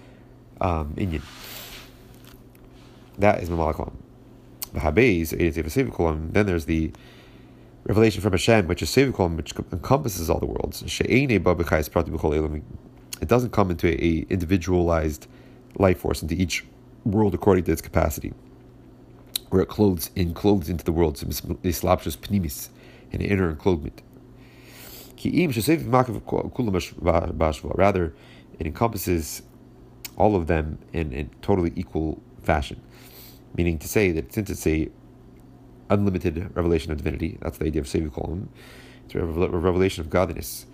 um, 0.60 0.94
inyan. 0.96 1.22
That 3.18 3.42
is 3.42 3.50
Mamalakolam. 3.50 3.92
Then 6.32 6.46
there's 6.46 6.64
the 6.64 6.92
revelation 7.84 8.22
from 8.22 8.32
Hashem, 8.32 8.66
which 8.66 8.82
is 8.82 8.88
Sevikolam, 8.88 9.36
which 9.36 9.52
encompasses 9.72 10.30
all 10.30 10.38
the 10.38 10.46
worlds. 10.46 10.82
It 13.20 13.28
doesn't 13.28 13.52
come 13.52 13.70
into 13.70 13.88
a, 13.88 14.26
individualized 14.30 15.26
life 15.76 15.98
force 16.00 16.22
into 16.22 16.34
each 16.34 16.64
world 17.04 17.34
according 17.34 17.64
to 17.64 17.72
its 17.72 17.82
capacity, 17.82 18.32
where 19.50 19.62
it 19.62 19.68
clothes 19.68 20.10
in 20.16 20.32
clothes 20.34 20.68
into 20.68 20.84
the 20.84 20.92
world, 20.92 21.16
islapshus 21.16 22.16
pnimis, 22.16 22.68
an 23.12 23.20
inner 23.20 23.50
enclothment. 23.50 24.00
Rather, 27.74 28.14
it 28.58 28.66
encompasses 28.66 29.42
all 30.16 30.36
of 30.36 30.46
them 30.46 30.78
in 30.92 31.12
a 31.12 31.24
totally 31.42 31.72
equal 31.76 32.22
fashion 32.42 32.80
meaning 33.54 33.78
to 33.78 33.88
say 33.88 34.12
that 34.12 34.32
since 34.32 34.50
it's 34.50 34.66
a 34.66 34.88
unlimited 35.90 36.50
revelation 36.56 36.90
of 36.90 36.98
divinity, 36.98 37.38
that's 37.40 37.58
the 37.58 37.66
idea 37.66 37.82
of 37.82 37.86
Sevikolum, 37.88 38.48
it's 39.04 39.14
a 39.14 39.22
revelation 39.22 40.00
of 40.00 40.10
godliness. 40.10 40.66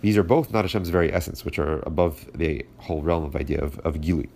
These 0.00 0.16
are 0.16 0.22
both 0.22 0.52
not 0.52 0.64
Hashem's 0.64 0.88
very 0.90 1.12
essence, 1.12 1.44
which 1.44 1.58
are 1.58 1.80
above 1.80 2.28
the 2.34 2.66
whole 2.78 3.02
realm 3.02 3.24
of 3.24 3.36
idea 3.36 3.60
of, 3.60 3.78
of 3.80 3.96
Gilui. 3.96 4.28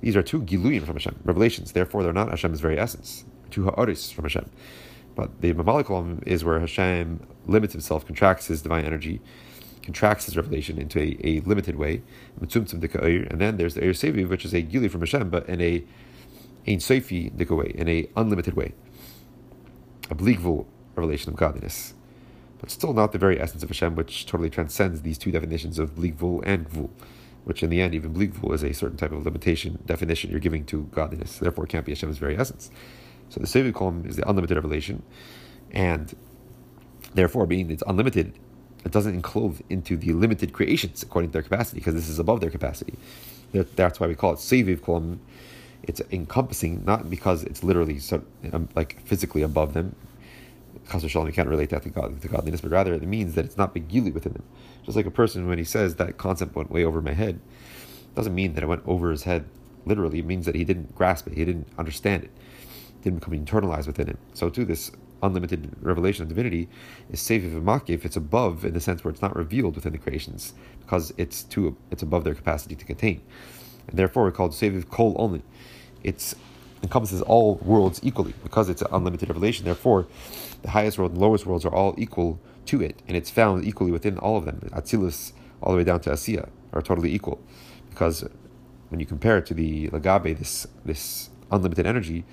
These 0.00 0.16
are 0.16 0.22
two 0.22 0.42
Giluyim 0.42 0.84
from 0.84 0.94
Hashem, 0.94 1.20
revelations, 1.24 1.72
therefore 1.72 2.02
they're 2.02 2.12
not 2.12 2.30
Hashem's 2.30 2.60
very 2.60 2.78
essence, 2.78 3.24
two 3.50 3.64
Ha'aris 3.64 4.10
from 4.10 4.24
Hashem. 4.24 4.48
But 5.18 5.40
the 5.40 5.52
Mamalikolum 5.52 6.24
is 6.28 6.44
where 6.44 6.60
Hashem 6.60 7.26
limits 7.48 7.72
himself, 7.72 8.06
contracts 8.06 8.46
his 8.46 8.62
divine 8.62 8.84
energy, 8.84 9.20
contracts 9.82 10.26
his 10.26 10.36
revelation 10.36 10.78
into 10.78 11.00
a, 11.00 11.18
a 11.24 11.40
limited 11.40 11.74
way, 11.74 12.02
and 12.40 13.40
then 13.40 13.56
there's 13.56 13.74
the 13.74 13.80
Eir 13.80 13.90
Sevi, 13.90 14.28
which 14.28 14.44
is 14.44 14.54
a 14.54 14.62
Gili 14.62 14.86
from 14.86 15.00
Hashem, 15.00 15.28
but 15.28 15.48
in 15.48 15.60
a 15.60 15.82
Ein 16.68 16.78
Sofi 16.78 17.32
way, 17.36 17.72
in 17.74 17.88
a 17.88 18.08
unlimited 18.14 18.54
way. 18.54 18.74
A 20.08 20.14
Bligvul 20.14 20.66
revelation 20.94 21.30
of 21.32 21.36
godliness. 21.36 21.94
But 22.60 22.70
still 22.70 22.92
not 22.92 23.10
the 23.10 23.18
very 23.18 23.40
essence 23.40 23.64
of 23.64 23.70
Hashem, 23.70 23.96
which 23.96 24.24
totally 24.24 24.50
transcends 24.50 25.02
these 25.02 25.18
two 25.18 25.32
definitions 25.32 25.80
of 25.80 25.96
Bligvul 25.96 26.44
and 26.46 26.70
Gvul, 26.70 26.90
which 27.42 27.64
in 27.64 27.70
the 27.70 27.80
end, 27.80 27.92
even 27.92 28.14
Bligvul 28.14 28.54
is 28.54 28.62
a 28.62 28.72
certain 28.72 28.96
type 28.96 29.10
of 29.10 29.24
limitation, 29.24 29.82
definition 29.84 30.30
you're 30.30 30.38
giving 30.38 30.64
to 30.66 30.84
godliness. 30.92 31.38
Therefore, 31.38 31.64
it 31.64 31.70
can't 31.70 31.84
be 31.84 31.90
Hashem's 31.90 32.18
very 32.18 32.38
essence. 32.38 32.70
So 33.30 33.40
the 33.40 33.46
Sevi 33.46 33.74
column 33.74 34.04
is 34.06 34.16
the 34.16 34.28
unlimited 34.28 34.56
revelation, 34.56 35.02
and 35.70 36.14
therefore, 37.14 37.46
being 37.46 37.70
it's 37.70 37.82
unlimited, 37.86 38.32
it 38.84 38.92
doesn't 38.92 39.14
enclose 39.14 39.62
into 39.68 39.96
the 39.96 40.12
limited 40.12 40.52
creations 40.52 41.02
according 41.02 41.30
to 41.30 41.32
their 41.34 41.42
capacity, 41.42 41.80
because 41.80 41.94
this 41.94 42.08
is 42.08 42.18
above 42.18 42.40
their 42.40 42.50
capacity. 42.50 42.94
That's 43.52 44.00
why 44.00 44.06
we 44.06 44.14
call 44.14 44.32
it 44.32 44.36
Seviv 44.36 44.82
column 44.82 45.20
it's 45.82 46.02
encompassing 46.10 46.84
not 46.84 47.08
because 47.08 47.44
it's 47.44 47.62
literally 47.62 47.98
so, 47.98 48.22
um, 48.52 48.68
like 48.74 49.00
physically 49.06 49.42
above 49.42 49.74
them. 49.74 49.94
Shalom, 51.06 51.26
you 51.26 51.34
can't 51.34 51.48
relate 51.48 51.70
that 51.70 51.82
to, 51.82 51.90
God, 51.90 52.20
to 52.22 52.28
godliness, 52.28 52.62
but 52.62 52.70
rather 52.70 52.94
it 52.94 53.02
means 53.02 53.34
that 53.34 53.44
it's 53.44 53.58
not 53.58 53.74
begili 53.74 54.12
within 54.12 54.32
them. 54.32 54.42
Just 54.84 54.96
like 54.96 55.06
a 55.06 55.10
person 55.10 55.46
when 55.46 55.58
he 55.58 55.64
says 55.64 55.96
that 55.96 56.16
concept 56.16 56.56
went 56.56 56.70
way 56.70 56.84
over 56.84 57.02
my 57.02 57.12
head, 57.12 57.40
doesn't 58.14 58.34
mean 58.34 58.54
that 58.54 58.62
it 58.62 58.66
went 58.66 58.82
over 58.86 59.10
his 59.10 59.24
head 59.24 59.44
literally. 59.84 60.20
It 60.20 60.24
means 60.24 60.46
that 60.46 60.54
he 60.54 60.64
didn't 60.64 60.94
grasp 60.94 61.26
it, 61.26 61.34
he 61.34 61.44
didn't 61.44 61.68
understand 61.78 62.24
it, 62.24 62.30
it 63.08 63.10
didn't 63.10 63.20
become 63.20 63.38
internalized 63.38 63.86
within 63.86 64.08
him. 64.08 64.18
So 64.34 64.50
too, 64.50 64.64
this 64.64 64.90
unlimited 65.22 65.74
revelation 65.80 66.22
of 66.22 66.28
divinity 66.28 66.68
is 67.10 67.20
safe 67.20 67.42
if 67.44 67.90
if 67.90 68.04
it's 68.06 68.16
above 68.16 68.64
in 68.64 68.72
the 68.72 68.80
sense 68.80 69.02
where 69.02 69.10
it's 69.10 69.22
not 69.22 69.34
revealed 69.34 69.74
within 69.74 69.92
the 69.92 69.98
creations 69.98 70.54
because 70.80 71.12
it's 71.16 71.42
too 71.42 71.76
it's 71.90 72.02
above 72.02 72.24
their 72.24 72.34
capacity 72.34 72.74
to 72.76 72.84
contain, 72.84 73.20
and 73.88 73.98
therefore 73.98 74.24
we 74.24 74.30
call 74.30 74.46
it 74.46 74.52
saviv 74.52 74.88
kol 74.88 75.16
only 75.18 75.42
it 76.04 76.34
encompasses 76.82 77.22
all 77.22 77.56
worlds 77.56 78.00
equally 78.02 78.34
because 78.42 78.68
it's 78.68 78.82
an 78.82 78.88
unlimited 78.92 79.28
revelation. 79.28 79.64
Therefore, 79.64 80.06
the 80.62 80.70
highest 80.70 80.98
world 80.98 81.12
and 81.12 81.20
lowest 81.20 81.46
worlds 81.46 81.64
are 81.64 81.74
all 81.74 81.94
equal 81.98 82.38
to 82.66 82.80
it, 82.82 83.02
and 83.08 83.16
it's 83.16 83.30
found 83.30 83.64
equally 83.64 83.90
within 83.90 84.18
all 84.18 84.36
of 84.36 84.44
them. 84.44 84.60
Atzilus 84.72 85.32
all 85.60 85.72
the 85.72 85.78
way 85.78 85.84
down 85.84 86.00
to 86.00 86.10
Asiya 86.10 86.48
are 86.72 86.82
totally 86.82 87.12
equal, 87.12 87.40
because 87.90 88.24
when 88.90 89.00
you 89.00 89.06
compare 89.06 89.38
it 89.38 89.46
to 89.46 89.54
the 89.54 89.88
Lagabe, 89.88 90.38
this 90.38 90.66
this 90.84 91.30
unlimited 91.50 91.86
energy, 91.86 92.24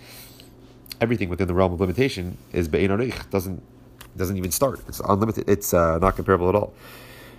everything 1.02 1.30
within 1.30 1.48
the 1.48 1.54
realm 1.54 1.74
of 1.74 1.80
limitation 1.82 2.38
is 2.54 2.68
be'en 2.68 3.14
doesn't 3.30 3.62
doesn't 4.18 4.38
even 4.38 4.52
start. 4.52 4.80
It's 4.88 5.02
unlimited. 5.02 5.50
It's 5.50 5.74
uh, 5.74 6.00
not 6.00 6.16
comparable 6.16 6.48
at 6.48 6.56
all. 6.56 6.74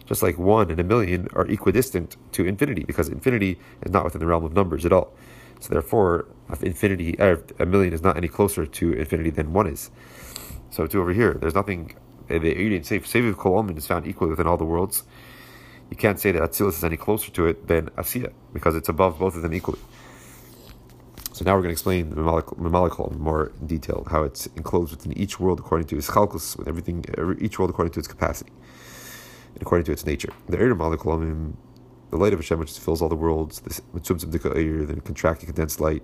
Just 0.05 0.23
like 0.23 0.39
one 0.39 0.71
and 0.71 0.79
a 0.79 0.85
million 0.85 1.29
are 1.33 1.47
equidistant 1.47 2.17
to 2.33 2.45
infinity, 2.45 2.85
because 2.85 3.09
infinity 3.09 3.59
is 3.83 3.93
not 3.93 4.05
within 4.05 4.21
the 4.21 4.27
realm 4.27 4.45
of 4.45 4.53
numbers 4.53 4.85
at 4.85 4.93
all. 4.93 5.13
So 5.59 5.71
therefore, 5.71 6.27
infinity, 6.61 7.19
uh, 7.19 7.39
a 7.59 7.67
million 7.67 7.93
is 7.93 8.03
not 8.03 8.17
any 8.17 8.29
closer 8.29 8.67
to 8.67 8.93
infinity 8.93 9.31
than 9.31 9.53
one 9.53 9.67
is. 9.67 9.91
So 10.71 10.87
to 10.87 11.01
over 11.01 11.13
here, 11.13 11.35
there's 11.41 11.55
nothing. 11.55 11.97
Uh, 12.29 12.39
the 12.39 12.55
Urian 12.57 12.83
Seif 12.83 13.29
of 13.29 13.39
Kolomin 13.39 13.77
is 13.79 13.87
found 13.87 14.07
equal 14.07 14.29
within 14.29 14.47
all 14.47 14.57
the 14.57 14.65
worlds. 14.65 15.05
You 15.91 15.97
can't 15.97 16.19
say 16.19 16.33
that 16.33 16.43
Atzilus 16.43 16.79
is 16.79 16.85
any 16.85 16.97
closer 16.97 17.31
to 17.31 17.47
it 17.47 17.69
than 17.69 17.87
Asiya, 17.91 18.33
because 18.53 18.75
it's 18.75 18.89
above 18.89 19.19
both 19.19 19.37
of 19.37 19.43
them 19.43 19.55
equally. 19.55 19.79
So 21.37 21.45
now 21.45 21.55
we're 21.55 21.61
going 21.61 21.69
to 21.69 21.73
explain 21.73 22.09
the 22.09 22.17
Mamalakal 22.17 23.15
more 23.19 23.53
in 23.61 23.67
detail, 23.67 24.07
how 24.11 24.23
it's 24.23 24.47
enclosed 24.57 24.93
within 24.93 25.13
each 25.19 25.39
world 25.39 25.61
according 25.61 25.87
to 25.89 25.99
its 25.99 26.09
chalkus, 26.09 26.57
with 26.57 26.67
everything, 26.67 27.05
each 27.39 27.59
world 27.59 27.69
according 27.69 27.93
to 27.93 27.99
its 27.99 28.09
capacity, 28.09 28.53
and 29.53 29.61
according 29.61 29.85
to 29.85 29.93
its 29.93 30.07
nature. 30.07 30.33
The 30.49 30.57
Eir 30.57 30.75
Malakal, 30.75 31.53
the 32.09 32.17
light 32.17 32.33
of 32.33 32.39
Hashem, 32.39 32.59
which 32.59 32.79
fills 32.79 33.03
all 33.03 33.11
the 33.11 33.17
worlds, 33.17 33.61
the 33.61 33.83
Mitzum 33.95 34.19
the 34.33 35.01
contracted 35.03 35.49
condensed 35.49 35.79
light, 35.79 36.03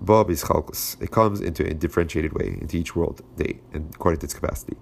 Bob 0.00 0.28
is 0.30 0.42
chalkus. 0.42 1.00
It 1.00 1.12
comes 1.12 1.40
into 1.40 1.64
a 1.64 1.72
differentiated 1.72 2.32
way 2.32 2.58
into 2.60 2.76
each 2.76 2.96
world, 2.96 3.22
they, 3.36 3.60
and 3.72 3.94
according 3.94 4.18
to 4.18 4.24
its 4.24 4.34
capacity. 4.34 4.76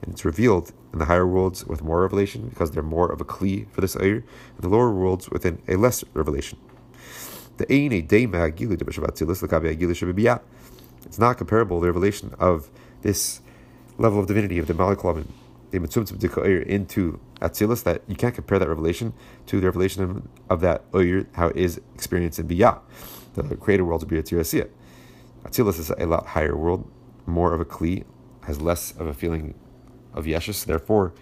And 0.00 0.14
it's 0.14 0.24
revealed 0.24 0.72
in 0.94 0.98
the 0.98 1.04
higher 1.04 1.26
worlds 1.26 1.66
with 1.66 1.82
more 1.82 2.00
revelation 2.00 2.48
because 2.48 2.70
they're 2.70 2.82
more 2.82 3.12
of 3.12 3.20
a 3.20 3.26
kli 3.26 3.70
for 3.70 3.82
this 3.82 3.96
ayr, 3.96 4.24
and 4.54 4.62
the 4.62 4.70
lower 4.70 4.90
worlds 4.90 5.28
within 5.28 5.60
a 5.68 5.76
less 5.76 6.04
revelation. 6.14 6.58
It's 11.06 11.18
not 11.18 11.38
comparable 11.38 11.78
to 11.78 11.80
the 11.80 11.86
revelation 11.86 12.34
of 12.38 12.70
this 13.02 13.40
level 13.98 14.20
of 14.20 14.26
divinity 14.26 14.58
of 14.58 14.66
the 14.66 14.74
Dikoir 14.74 16.66
into 16.66 17.20
Atzilus, 17.40 17.82
that 17.84 18.02
you 18.06 18.16
can't 18.16 18.34
compare 18.34 18.58
that 18.58 18.68
revelation 18.68 19.12
to 19.46 19.60
the 19.60 19.66
revelation 19.66 20.28
of 20.48 20.60
that 20.60 20.84
Oir, 20.94 21.26
how 21.32 21.48
it 21.48 21.56
is 21.56 21.80
experienced 21.94 22.38
in 22.38 22.46
Bria, 22.46 22.80
the 23.34 23.56
created 23.56 23.84
world 23.84 24.02
of 24.02 24.08
Bria 24.08 24.22
Atzilus 24.22 25.78
is 25.78 25.90
a 25.90 26.06
lot 26.06 26.26
higher 26.26 26.56
world, 26.56 26.90
more 27.26 27.54
of 27.54 27.60
a 27.60 27.64
Kli, 27.64 28.04
has 28.42 28.60
less 28.60 28.92
of 28.92 29.06
a 29.06 29.14
feeling 29.14 29.54
of 30.12 30.24
Yeshus, 30.24 30.64
therefore 30.64 31.12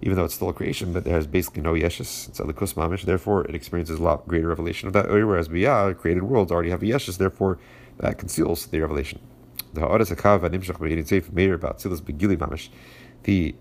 even 0.00 0.16
though 0.16 0.24
it's 0.24 0.34
still 0.34 0.48
a 0.48 0.52
creation, 0.52 0.92
but 0.92 1.04
there's 1.04 1.26
basically 1.26 1.62
no 1.62 1.72
yeshus. 1.72 2.28
It's 2.28 2.40
alikus 2.40 2.74
mamish. 2.74 3.04
Therefore, 3.04 3.44
it 3.44 3.54
experiences 3.54 3.98
a 3.98 4.02
lot 4.02 4.26
greater 4.28 4.48
revelation 4.48 4.86
of 4.86 4.92
that. 4.92 5.08
Whereas 5.08 5.48
bria, 5.48 5.94
created 5.94 6.22
worlds 6.22 6.52
already 6.52 6.70
have 6.70 6.82
a 6.82 6.86
yeshus. 6.86 7.18
Therefore, 7.18 7.58
that 7.98 8.18
conceals 8.18 8.66
the 8.66 8.80
revelation. 8.80 9.18
The 9.72 9.80
ha'adas 9.80 10.10
hakav 10.10 10.40
animshach 10.40 10.80
meir 10.80 11.22
meir 11.32 11.54
about 11.54 11.78
tzilas 11.78 12.00
begili 12.00 12.36
mamish. 12.36 12.68
The 13.24 13.54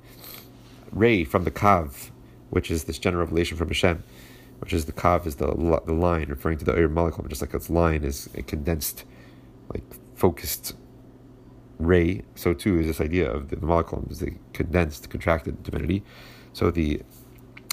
ray 0.92 1.24
from 1.24 1.44
the 1.44 1.52
kav, 1.52 2.12
which 2.50 2.70
is 2.70 2.84
this 2.84 3.00
general 3.00 3.24
revelation 3.24 3.58
from 3.58 3.70
Hashem, 3.70 4.04
which 4.60 4.74
is 4.74 4.86
the 4.86 4.94
kav 4.94 5.26
is 5.26 5.36
the 5.38 5.48
the 5.86 5.94
line 5.94 6.30
referring 6.30 6.60
to 6.60 6.66
the 6.66 6.74
Eir 6.74 6.94
Malachim, 6.94 7.28
just 7.28 7.42
like 7.42 7.54
its 7.54 7.70
line 7.70 8.04
is 8.04 8.30
a 8.36 8.44
condensed, 8.44 9.04
like 9.74 9.84
focused 10.16 10.76
ray, 11.80 12.24
so 12.36 12.54
too 12.54 12.80
is 12.80 12.88
this 12.88 13.02
idea 13.02 13.30
of 13.30 13.50
the, 13.50 13.56
the 13.56 14.08
is 14.10 14.20
the 14.20 14.34
condensed, 14.54 15.10
contracted 15.10 15.64
divinity. 15.64 16.04
So 16.54 16.72
the 16.72 17.02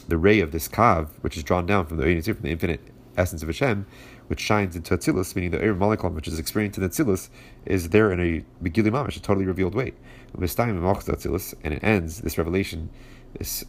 the 0.06 0.18
ray 0.18 0.40
of 0.40 0.52
this 0.52 0.68
kav, 0.68 1.08
which 1.22 1.36
is 1.36 1.42
drawn 1.42 1.66
down 1.66 1.86
from 1.86 1.96
the 1.96 2.20
from 2.20 2.42
the 2.42 2.50
infinite 2.50 2.80
essence 3.16 3.42
of 3.42 3.48
Hashem, 3.48 3.86
which 4.26 4.40
shines 4.40 4.76
into 4.76 4.96
Atzilus, 4.96 5.34
meaning 5.34 5.50
the 5.50 5.62
air 5.62 5.74
molecule, 5.74 6.12
which 6.12 6.28
is 6.28 6.38
experienced 6.38 6.78
in 6.78 6.84
Atzilus, 6.84 7.28
is 7.64 7.90
there 7.90 8.12
in 8.12 8.20
a 8.20 8.44
Begili 8.62 8.90
Mamish, 8.90 9.16
a 9.16 9.20
totally 9.20 9.46
revealed 9.46 9.74
way. 9.74 9.92
And 10.34 10.44
it 10.44 11.84
ends, 11.84 12.20
this 12.20 12.38
revelation, 12.38 12.90
this 13.38 13.64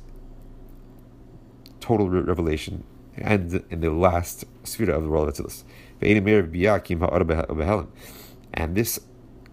total 1.80 2.10
revelation, 2.10 2.84
ends 3.18 3.54
in 3.70 3.82
the 3.82 3.92
last 3.92 4.46
sphere 4.64 4.92
of 4.92 5.04
the 5.04 5.10
world 5.10 5.28
of 5.28 5.36
Atzilus. 5.36 5.64
And 8.54 8.76
this 8.76 9.00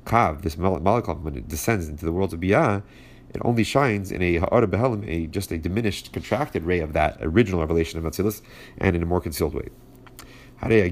kav, 0.04 0.42
this 0.42 0.56
molecule, 0.58 1.16
when 1.16 1.36
it 1.36 1.48
descends 1.48 1.88
into 1.88 2.04
the 2.04 2.12
world 2.12 2.32
of 2.32 2.40
bria, 2.40 2.82
it 3.34 3.40
only 3.44 3.64
shines 3.64 4.12
in 4.12 4.20
a 4.20 4.36
ha'ara 4.36 4.66
behelim, 4.66 5.08
a 5.08 5.26
just 5.26 5.50
a 5.52 5.58
diminished, 5.58 6.12
contracted 6.12 6.64
ray 6.64 6.80
of 6.80 6.92
that 6.92 7.16
original 7.20 7.60
revelation 7.60 7.98
of 7.98 8.04
Atzilus, 8.04 8.42
and 8.78 8.94
in 8.94 9.02
a 9.02 9.06
more 9.06 9.20
concealed 9.20 9.54
way. 9.54 9.68
So 10.60 10.68
the 10.68 10.84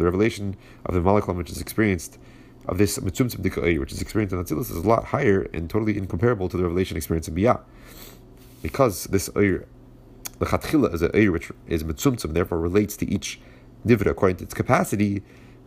revelation 0.00 0.56
of 0.86 0.94
the 0.94 1.00
molecule 1.00 1.36
which 1.36 1.50
is 1.50 1.60
experienced 1.60 2.18
of 2.66 2.78
this 2.78 2.98
mitzumtzum 2.98 3.42
dika'ir, 3.42 3.80
which 3.80 3.92
is 3.92 4.00
experienced 4.00 4.32
in 4.32 4.42
Atzilus, 4.42 4.70
is 4.70 4.76
a 4.76 4.88
lot 4.88 5.06
higher 5.06 5.42
and 5.52 5.68
totally 5.68 5.98
incomparable 5.98 6.48
to 6.48 6.56
the 6.56 6.62
revelation 6.62 6.96
experienced 6.96 7.28
in 7.28 7.34
bria, 7.34 7.60
because 8.62 9.04
this 9.04 9.28
ayr, 9.34 9.66
the 10.38 10.46
chatchila 10.46 10.94
is 10.94 11.02
an 11.02 11.10
ayr 11.14 11.32
which 11.32 11.50
is 11.66 11.82
mitzumtzum, 11.82 12.32
therefore 12.32 12.60
relates 12.60 12.96
to 12.96 13.10
each 13.10 13.40
nivra 13.84 14.06
according 14.06 14.36
to 14.36 14.44
its 14.44 14.54
capacity 14.54 15.20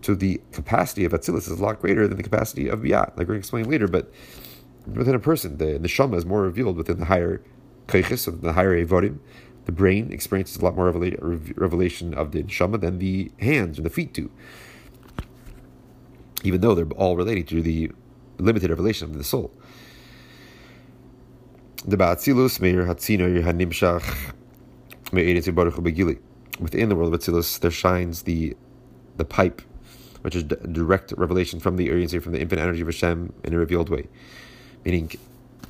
so 0.05 0.13
the 0.13 0.39
capacity 0.51 1.03
of 1.03 1.13
Atzilus 1.13 1.49
is 1.49 1.59
a 1.59 1.63
lot 1.63 1.81
greater 1.81 2.07
than 2.07 2.17
the 2.17 2.23
capacity 2.23 2.67
of 2.67 2.81
Biyat, 2.81 3.17
like 3.17 3.17
we're 3.17 3.25
going 3.25 3.39
to 3.39 3.39
explain 3.39 3.67
later. 3.67 3.87
But 3.87 4.13
within 4.85 5.15
a 5.15 5.19
person, 5.19 5.57
the 5.57 5.79
neshama 5.79 6.15
is 6.15 6.27
more 6.27 6.43
revealed 6.43 6.77
within 6.77 6.99
the 6.99 7.05
higher 7.05 7.41
kaichis, 7.87 8.19
so 8.19 8.31
the 8.31 8.53
higher 8.53 8.85
evodim. 8.85 9.17
The 9.65 9.71
brain 9.71 10.13
experiences 10.13 10.57
a 10.57 10.63
lot 10.63 10.75
more 10.75 10.91
revelation 10.91 12.13
of 12.13 12.33
the 12.33 12.43
neshama 12.43 12.79
than 12.79 12.99
the 12.99 13.31
hands 13.39 13.79
and 13.79 13.85
the 13.85 13.89
feet 13.89 14.13
do, 14.13 14.29
even 16.43 16.61
though 16.61 16.75
they're 16.75 16.85
all 16.97 17.15
related 17.15 17.47
to 17.47 17.63
the 17.63 17.91
limited 18.37 18.69
revelation 18.69 19.09
of 19.09 19.17
the 19.17 19.23
soul. 19.23 19.51
Within 21.87 21.97
the 26.89 26.95
world 26.95 27.13
of 27.13 27.19
Atzilus, 27.19 27.59
there 27.59 27.71
shines 27.71 28.21
the 28.21 28.55
the 29.17 29.25
pipe 29.25 29.61
which 30.25 30.35
is 30.35 30.41
direct 30.41 31.13
revelation 31.17 31.59
from 31.59 31.77
the 31.77 31.85
Urian 31.85 32.09
from 32.19 32.33
the 32.33 32.41
infinite 32.41 32.63
energy 32.63 32.81
of 32.81 32.87
Hashem 32.87 33.31
in 33.43 33.53
a 33.53 33.59
revealed 33.59 33.89
way. 33.89 34.07
Meaning, 34.83 35.11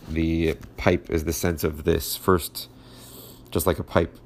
the 0.07 0.53
pipe 0.77 1.09
is 1.09 1.25
the 1.25 1.33
sense 1.33 1.65
of 1.65 1.83
this 1.83 2.15
first, 2.15 2.69
just 3.51 3.67
like 3.67 3.79
a 3.79 3.83
pipe 3.83 4.17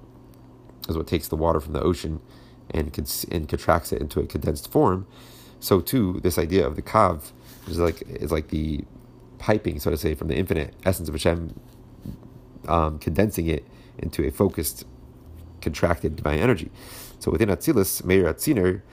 is 0.88 0.96
what 0.96 1.08
takes 1.08 1.28
the 1.30 1.36
water 1.36 1.60
from 1.60 1.74
the 1.74 1.82
ocean 1.82 2.22
and 2.70 2.96
and 3.32 3.50
contracts 3.50 3.92
it 3.92 4.00
into 4.00 4.20
a 4.20 4.28
condensed 4.28 4.72
form. 4.72 5.08
So 5.60 5.82
too, 5.82 6.20
this 6.22 6.38
idea 6.38 6.64
of 6.68 6.76
the 6.76 6.84
kav 6.84 7.32
is 7.68 7.80
like 7.80 8.04
is 8.08 8.32
like 8.32 8.50
the 8.50 8.86
piping, 9.40 9.80
so 9.80 9.90
to 9.90 9.98
say, 9.98 10.14
from 10.14 10.28
the 10.28 10.36
infinite 10.36 10.76
essence 10.86 11.10
of 11.10 11.16
Hashem, 11.16 11.60
um, 12.68 13.00
condensing 13.00 13.48
it 13.48 13.66
into 13.98 14.24
a 14.28 14.30
focused, 14.30 14.86
contracted 15.60 16.18
divine 16.18 16.38
energy. 16.38 16.70
So 17.18 17.32
within 17.32 17.50
Atzilus, 17.50 18.04
Meir 18.06 18.32
Atziner, 18.32 18.84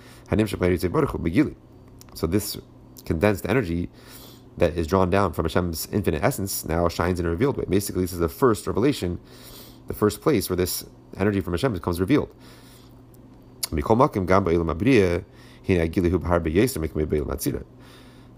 so 2.15 2.27
this 2.27 2.59
condensed 3.05 3.47
energy 3.47 3.89
that 4.57 4.77
is 4.77 4.87
drawn 4.87 5.11
down 5.11 5.33
from 5.33 5.45
Hashem's 5.45 5.87
infinite 5.93 6.23
essence 6.25 6.65
now 6.65 6.89
shines 6.89 7.21
in 7.21 7.27
a 7.27 7.31
revealed 7.31 7.57
way. 7.57 7.65
Basically, 7.69 8.03
this 8.03 8.13
is 8.13 8.19
the 8.19 8.29
first 8.29 8.67
revelation, 8.67 9.21
the 9.87 9.95
first 9.95 10.23
place 10.23 10.49
where 10.49 10.57
this 10.57 10.85
energy 11.17 11.41
from 11.41 11.53
Hashem 11.53 11.75
becomes 11.75 12.01
revealed. 12.01 12.35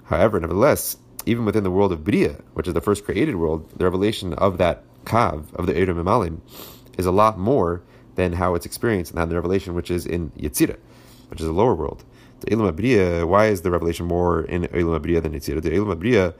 However, 0.05 0.40
nevertheless, 0.40 0.96
even 1.27 1.44
within 1.44 1.64
the 1.64 1.70
world 1.70 1.92
of 1.92 2.05
Bria, 2.05 2.40
which 2.55 2.66
is 2.66 2.74
the 2.74 2.81
first 2.81 3.05
created 3.05 3.37
world, 3.37 3.70
the 3.79 3.85
revelation 3.85 4.33
of 4.35 4.59
that 4.59 4.83
Kav, 5.05 5.55
of 5.55 5.66
the 5.66 5.74
Eirim 5.74 6.03
Emalim, 6.03 6.40
is 6.96 7.07
a 7.07 7.12
lot 7.12 7.38
more 7.38 7.83
than 8.16 8.33
how 8.33 8.55
it's 8.55 8.66
experienced 8.66 9.12
and 9.12 9.22
in 9.22 9.29
the 9.29 9.37
revelation 9.37 9.74
which 9.74 9.90
is 9.90 10.05
in 10.05 10.31
Yetzirah 10.31 10.79
which 11.28 11.40
is 11.40 11.46
the 11.46 11.52
lower 11.52 11.74
world. 11.74 12.04
The 12.40 12.52
Elam 12.52 12.74
Abriya, 12.74 13.26
why 13.26 13.46
is 13.46 13.62
the 13.62 13.70
revelation 13.70 14.06
more 14.06 14.42
in 14.42 14.64
Elam 14.74 15.02
Abriya 15.02 15.22
than 15.22 15.32
Yitzira? 15.32 15.60
The 15.62 15.74
Elam 15.74 15.98
Abriya, 15.98 16.34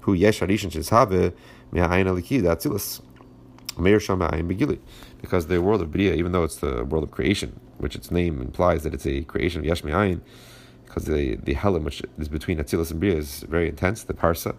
who 0.00 0.12
yesh 0.14 0.40
harishan 0.40 0.70
sheshave 0.70 1.34
me'ayin 1.72 2.06
alikid 2.06 2.42
atzilus 2.42 3.00
meir 3.78 3.98
shamayim 3.98 4.50
begili. 4.50 4.78
Because 5.20 5.46
the 5.46 5.62
world 5.62 5.80
of 5.80 5.88
Briya, 5.90 6.16
even 6.16 6.32
though 6.32 6.42
it's 6.42 6.56
the 6.56 6.84
world 6.84 7.04
of 7.04 7.10
creation, 7.10 7.60
which 7.78 7.94
its 7.94 8.10
name 8.10 8.40
implies 8.40 8.82
that 8.82 8.94
it's 8.94 9.06
a 9.06 9.22
creation 9.22 9.60
of 9.60 9.66
yesh 9.66 9.84
me'ayin, 9.84 10.20
because 10.84 11.04
the 11.04 11.36
the 11.36 11.54
helim 11.54 11.84
which 11.84 12.02
is 12.18 12.28
between 12.28 12.58
Atzilus 12.58 12.90
and 12.90 13.00
Briya 13.00 13.16
is 13.16 13.40
very 13.40 13.68
intense, 13.68 14.04
the 14.04 14.14
parsa. 14.14 14.56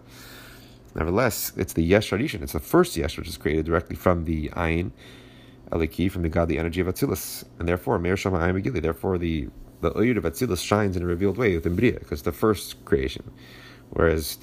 Nevertheless, 0.94 1.52
it's 1.56 1.72
the 1.72 1.82
yesh 1.82 2.10
harishan. 2.10 2.42
It's 2.42 2.52
the 2.52 2.60
first 2.60 2.96
yesh 2.96 3.18
which 3.18 3.28
is 3.28 3.36
created 3.36 3.66
directly 3.66 3.96
from 3.96 4.24
the 4.24 4.48
ayin, 4.50 4.92
aliki, 5.70 6.10
from 6.10 6.22
the 6.22 6.28
godly 6.28 6.56
energy 6.56 6.80
of 6.80 6.86
Atzilus, 6.86 7.44
and 7.58 7.68
therefore 7.68 7.98
meir 7.98 8.14
shamayim 8.14 8.62
begili. 8.62 8.80
Therefore, 8.80 9.18
the 9.18 9.48
the 9.84 9.92
Oyud 9.92 10.16
of 10.16 10.24
Atzilus 10.24 10.64
shines 10.64 10.96
in 10.96 11.02
a 11.02 11.06
revealed 11.06 11.36
way 11.36 11.54
within 11.54 11.76
Bria, 11.76 11.98
because 11.98 12.22
the 12.22 12.32
first 12.32 12.84
creation. 12.84 13.30
Whereas 13.90 14.36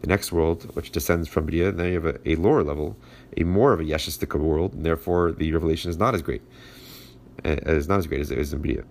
the 0.00 0.06
next 0.06 0.30
world, 0.30 0.64
which 0.76 0.92
descends 0.92 1.26
from 1.28 1.46
Bria, 1.46 1.72
then 1.72 1.86
you 1.88 1.94
have 1.94 2.06
a, 2.06 2.30
a 2.30 2.36
lower 2.36 2.62
level, 2.62 2.96
a 3.36 3.42
more 3.44 3.72
of 3.72 3.80
a 3.80 3.84
Yeshastika 3.84 4.38
world, 4.38 4.74
and 4.74 4.84
therefore 4.84 5.32
the 5.32 5.52
revelation 5.52 5.90
is 5.90 5.96
not 5.98 6.14
as 6.14 6.22
great. 6.22 6.42
Uh, 7.44 7.56
is 7.66 7.88
not 7.88 7.98
as 7.98 8.06
great 8.06 8.20
as 8.20 8.30
it 8.30 8.38
is 8.38 8.52
in 8.52 8.60
Bria. 8.60 8.84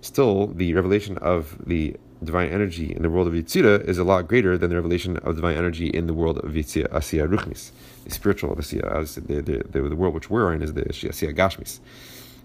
Still, 0.00 0.46
the 0.48 0.74
revelation 0.74 1.18
of 1.18 1.58
the 1.66 1.96
divine 2.22 2.48
energy 2.50 2.92
in 2.92 3.02
the 3.02 3.10
world 3.10 3.26
of 3.26 3.34
Yitzira 3.34 3.84
is 3.86 3.98
a 3.98 4.04
lot 4.04 4.26
greater 4.26 4.58
than 4.58 4.70
the 4.70 4.76
revelation 4.76 5.16
of 5.18 5.36
divine 5.36 5.56
energy 5.56 5.88
in 5.88 6.06
the 6.06 6.14
world 6.14 6.38
of 6.38 6.52
Yitzira, 6.52 6.88
Asiya 6.90 7.28
Ruchnis, 7.28 7.70
the 8.04 8.10
spiritual 8.10 8.54
Asiya, 8.56 8.84
as 8.92 9.16
the, 9.16 9.20
the, 9.20 9.64
the, 9.70 9.82
the, 9.88 9.96
world 9.96 10.14
which 10.14 10.30
we're 10.30 10.52
in 10.52 10.62
is 10.62 10.72
the 10.74 10.82
Asiya 10.82 11.34
Gashmis. 11.34 11.80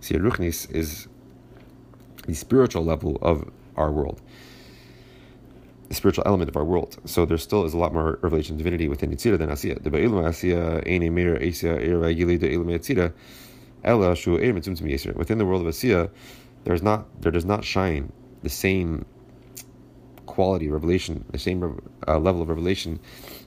Asiya 0.02 0.20
Ruchnis 0.20 0.70
is 0.72 1.08
the 2.28 2.34
spiritual 2.34 2.84
level 2.84 3.18
of 3.22 3.50
our 3.76 3.92
world, 3.92 4.22
the 5.90 5.96
spiritual 5.96 6.24
element 6.26 6.50
of 6.50 6.58
our 6.58 6.64
world. 6.64 6.98
So 7.06 7.26
there 7.26 7.38
still 7.38 7.66
is 7.66 7.74
a 7.74 7.78
lot 7.78 7.94
more 7.94 8.20
revelation 8.22 8.56
of 8.56 8.58
divinity 8.60 8.88
within 8.88 9.12
Yitzira 9.12 9.38
than 9.38 9.50
Asiya. 9.50 9.82
The 9.82 9.90
Ba'ilum 9.90 10.24
Asiya, 10.24 10.88
Eine 10.88 11.12
Mir, 11.12 11.38
Asiya, 11.38 11.82
Ir 11.82 11.98
Vagili, 11.98 12.40
Ilum 12.40 12.68
Yitzira, 12.68 13.14
Ella, 13.84 14.16
Shu, 14.16 14.38
Ir 14.38 14.54
Mitzum 14.54 15.16
Within 15.16 15.38
the 15.38 15.46
world 15.46 15.66
of 15.66 15.74
Asiya, 15.74 16.10
there's 16.64 16.82
not, 16.82 17.22
there 17.22 17.32
does 17.32 17.46
not 17.46 17.64
shine 17.64 18.12
the 18.42 18.50
same 18.50 19.06
quality 20.26 20.70
revelation, 20.70 21.24
the 21.32 21.40
same 21.40 21.82
uh, 22.08 22.18
level 22.18 22.42
of 22.42 22.50
revelation 22.50 23.00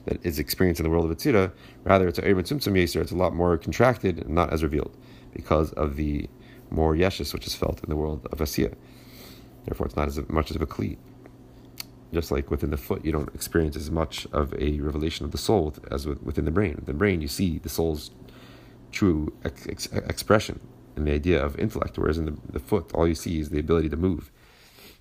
that 0.05 0.23
is 0.25 0.39
experienced 0.39 0.79
in 0.79 0.83
the 0.83 0.89
world 0.89 1.09
of 1.09 1.17
Yitzira. 1.17 1.51
Rather, 1.83 2.07
it's 2.07 2.19
a 2.19 2.21
Tzumtzum 2.21 2.73
Yeser, 2.73 3.01
it's 3.01 3.11
a 3.11 3.15
lot 3.15 3.33
more 3.33 3.57
contracted 3.57 4.19
and 4.19 4.29
not 4.29 4.53
as 4.53 4.63
revealed 4.63 4.95
because 5.33 5.73
of 5.73 5.95
the 5.95 6.29
more 6.69 6.95
Yeshus 6.95 7.33
which 7.33 7.47
is 7.47 7.55
felt 7.55 7.83
in 7.83 7.89
the 7.89 7.95
world 7.95 8.27
of 8.31 8.39
Asiya. 8.39 8.73
Therefore, 9.65 9.87
it's 9.87 9.95
not 9.95 10.07
as 10.07 10.17
much 10.29 10.51
of 10.51 10.61
a 10.61 10.65
Kli. 10.65 10.97
Just 12.13 12.31
like 12.31 12.49
within 12.49 12.69
the 12.69 12.77
foot, 12.77 13.03
you 13.03 13.11
don't 13.11 13.33
experience 13.35 13.75
as 13.75 13.91
much 13.91 14.25
of 14.31 14.53
a 14.53 14.79
revelation 14.79 15.25
of 15.25 15.31
the 15.31 15.37
soul 15.37 15.73
as 15.91 16.07
within 16.07 16.45
the 16.45 16.51
brain. 16.51 16.81
The 16.85 16.93
brain, 16.93 17.19
you 17.19 17.27
see 17.27 17.59
the 17.59 17.67
soul's 17.67 18.11
true 18.93 19.33
ex- 19.43 19.67
ex- 19.67 19.87
expression 19.87 20.61
and 20.97 21.07
the 21.07 21.13
idea 21.13 21.43
of 21.43 21.57
intellect, 21.57 21.97
whereas 21.97 22.17
in 22.17 22.25
the, 22.25 22.35
the 22.51 22.59
foot, 22.59 22.91
all 22.93 23.07
you 23.07 23.15
see 23.15 23.39
is 23.39 23.49
the 23.49 23.59
ability 23.59 23.89
to 23.89 23.97
move 23.97 24.31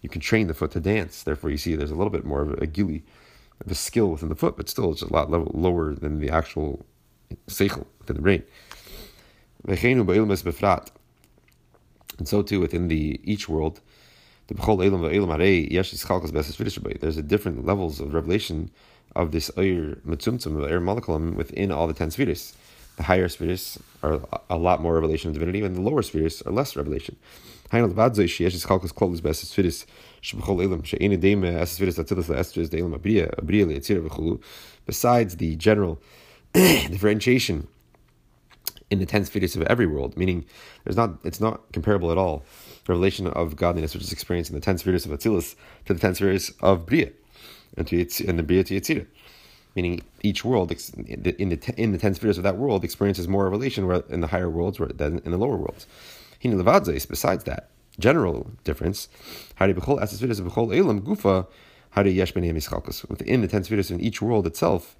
you 0.07 0.09
can 0.09 0.21
train 0.21 0.47
the 0.47 0.55
foot 0.55 0.71
to 0.71 0.79
dance. 0.79 1.25
Therefore, 1.25 1.51
you 1.51 1.57
see 1.57 1.75
there's 1.75 1.91
a 1.91 1.97
little 1.97 2.11
bit 2.11 2.25
more 2.25 2.43
of 2.43 2.51
a 2.63 2.67
gili, 2.67 3.03
of 3.61 3.71
a 3.73 3.75
skill 3.75 4.09
within 4.13 4.29
the 4.29 4.37
foot, 4.37 4.57
but 4.57 4.69
still 4.69 4.93
it's 4.93 5.03
a 5.03 5.13
lot 5.13 5.31
level, 5.31 5.51
lower 5.53 5.97
than 5.97 6.21
the 6.21 6.31
actual 6.31 6.87
seichel 7.49 7.87
within 7.99 8.15
the 8.15 8.23
brain. 8.23 8.45
And 12.19 12.29
so 12.29 12.43
too 12.43 12.61
within 12.61 12.87
the 12.87 13.21
each 13.25 13.49
world, 13.49 13.81
there's 14.49 14.69
a 17.19 17.23
different 17.23 17.67
levels 17.67 17.99
of 17.99 18.15
revelation 18.15 18.71
of 19.17 19.33
this 19.33 19.51
Eir 19.57 20.01
Matzumtzum, 20.03 20.53
Eir 20.53 20.81
Malakalam 20.81 21.35
within 21.35 21.73
all 21.73 21.89
the 21.89 21.95
ten 21.95 22.13
spheres. 22.13 22.55
The 22.97 23.03
higher 23.03 23.29
spheres 23.29 23.81
are 24.07 24.21
a 24.49 24.57
lot 24.57 24.81
more 24.81 24.95
revelation 24.95 25.31
of 25.31 25.35
divinity, 25.35 25.63
and 25.63 25.77
the 25.77 25.81
lower 25.81 26.03
spheres 26.03 26.43
are 26.43 26.53
less 26.53 26.77
revelation. 26.77 27.17
Besides 34.87 35.37
the 35.37 35.57
general 35.57 36.01
differentiation 36.55 37.69
in 38.89 38.99
the 39.01 39.07
ten 39.07 39.25
spheres 39.25 39.57
of 39.57 39.63
every 39.63 39.87
world, 39.87 40.17
meaning 40.17 40.47
there's 40.85 40.97
not 40.97 41.19
it's 41.25 41.41
not 41.41 41.73
comparable 41.73 42.13
at 42.13 42.19
all. 42.19 42.45
The 42.85 42.93
revelation 42.93 43.27
of 43.27 43.57
godliness 43.57 43.95
which 43.95 44.05
is 44.05 44.13
experienced 44.13 44.51
in 44.51 44.55
the 44.55 44.61
ten 44.61 44.79
spheres 44.79 45.05
of 45.05 45.13
Atzilus 45.13 45.57
to 45.87 45.95
the 45.95 46.01
ten 46.01 46.15
spheres 46.15 46.53
of 46.61 46.87
Bria 46.87 47.11
and 47.77 47.87
to 47.89 48.07
and 48.27 48.39
the 48.39 48.45
Bria 48.45 48.63
to 48.65 48.81
Yetzirah 48.81 49.07
meaning 49.77 50.03
each 50.23 50.45
world 50.45 50.73
in 50.73 51.23
the 51.23 51.77
in 51.79 51.93
the 51.93 51.99
ten 51.99 52.15
spheres 52.15 52.39
of 52.39 52.45
that 52.45 52.57
world 52.57 52.83
experiences 52.83 53.29
more 53.29 53.45
revelation 53.45 53.89
in 54.09 54.21
the 54.21 54.29
higher 54.29 54.51
worlds 54.51 54.79
than 54.95 55.21
in 55.25 55.31
the 55.31 55.39
lower 55.39 55.57
worlds. 55.57 55.87
Besides 56.43 57.45
that 57.45 57.69
general 58.01 58.51
difference, 58.65 59.09
hari 59.57 59.75
b'chol 59.75 60.01
asesvidas 60.01 60.41
b'chol 60.41 60.77
elam 60.77 61.03
gufa 61.03 61.47
hari 61.91 62.13
yesh 62.13 62.33
b'nei 62.33 63.09
within 63.09 63.43
the 63.43 63.49
ten 63.49 63.63
spheres 63.63 63.91
in 63.91 64.01
each 64.01 64.21
world 64.21 64.47
itself, 64.47 64.97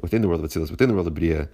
within 0.00 0.22
the 0.22 0.28
world 0.28 0.42
of 0.42 0.50
Atzilus, 0.50 0.70
within 0.70 0.88
the 0.88 0.94
world 0.94 1.06
of 1.06 1.14
Bria, 1.14 1.48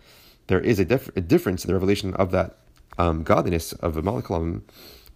there 0.46 0.60
is 0.60 0.78
a, 0.78 0.84
dif- 0.84 1.14
a, 1.16 1.20
difference 1.20 1.64
in 1.64 1.68
the 1.68 1.74
revelation 1.74 2.14
of 2.14 2.30
that 2.30 2.56
um, 2.96 3.22
godliness 3.22 3.72
of 3.74 3.96
a 3.96 4.02
molecule 4.02 4.60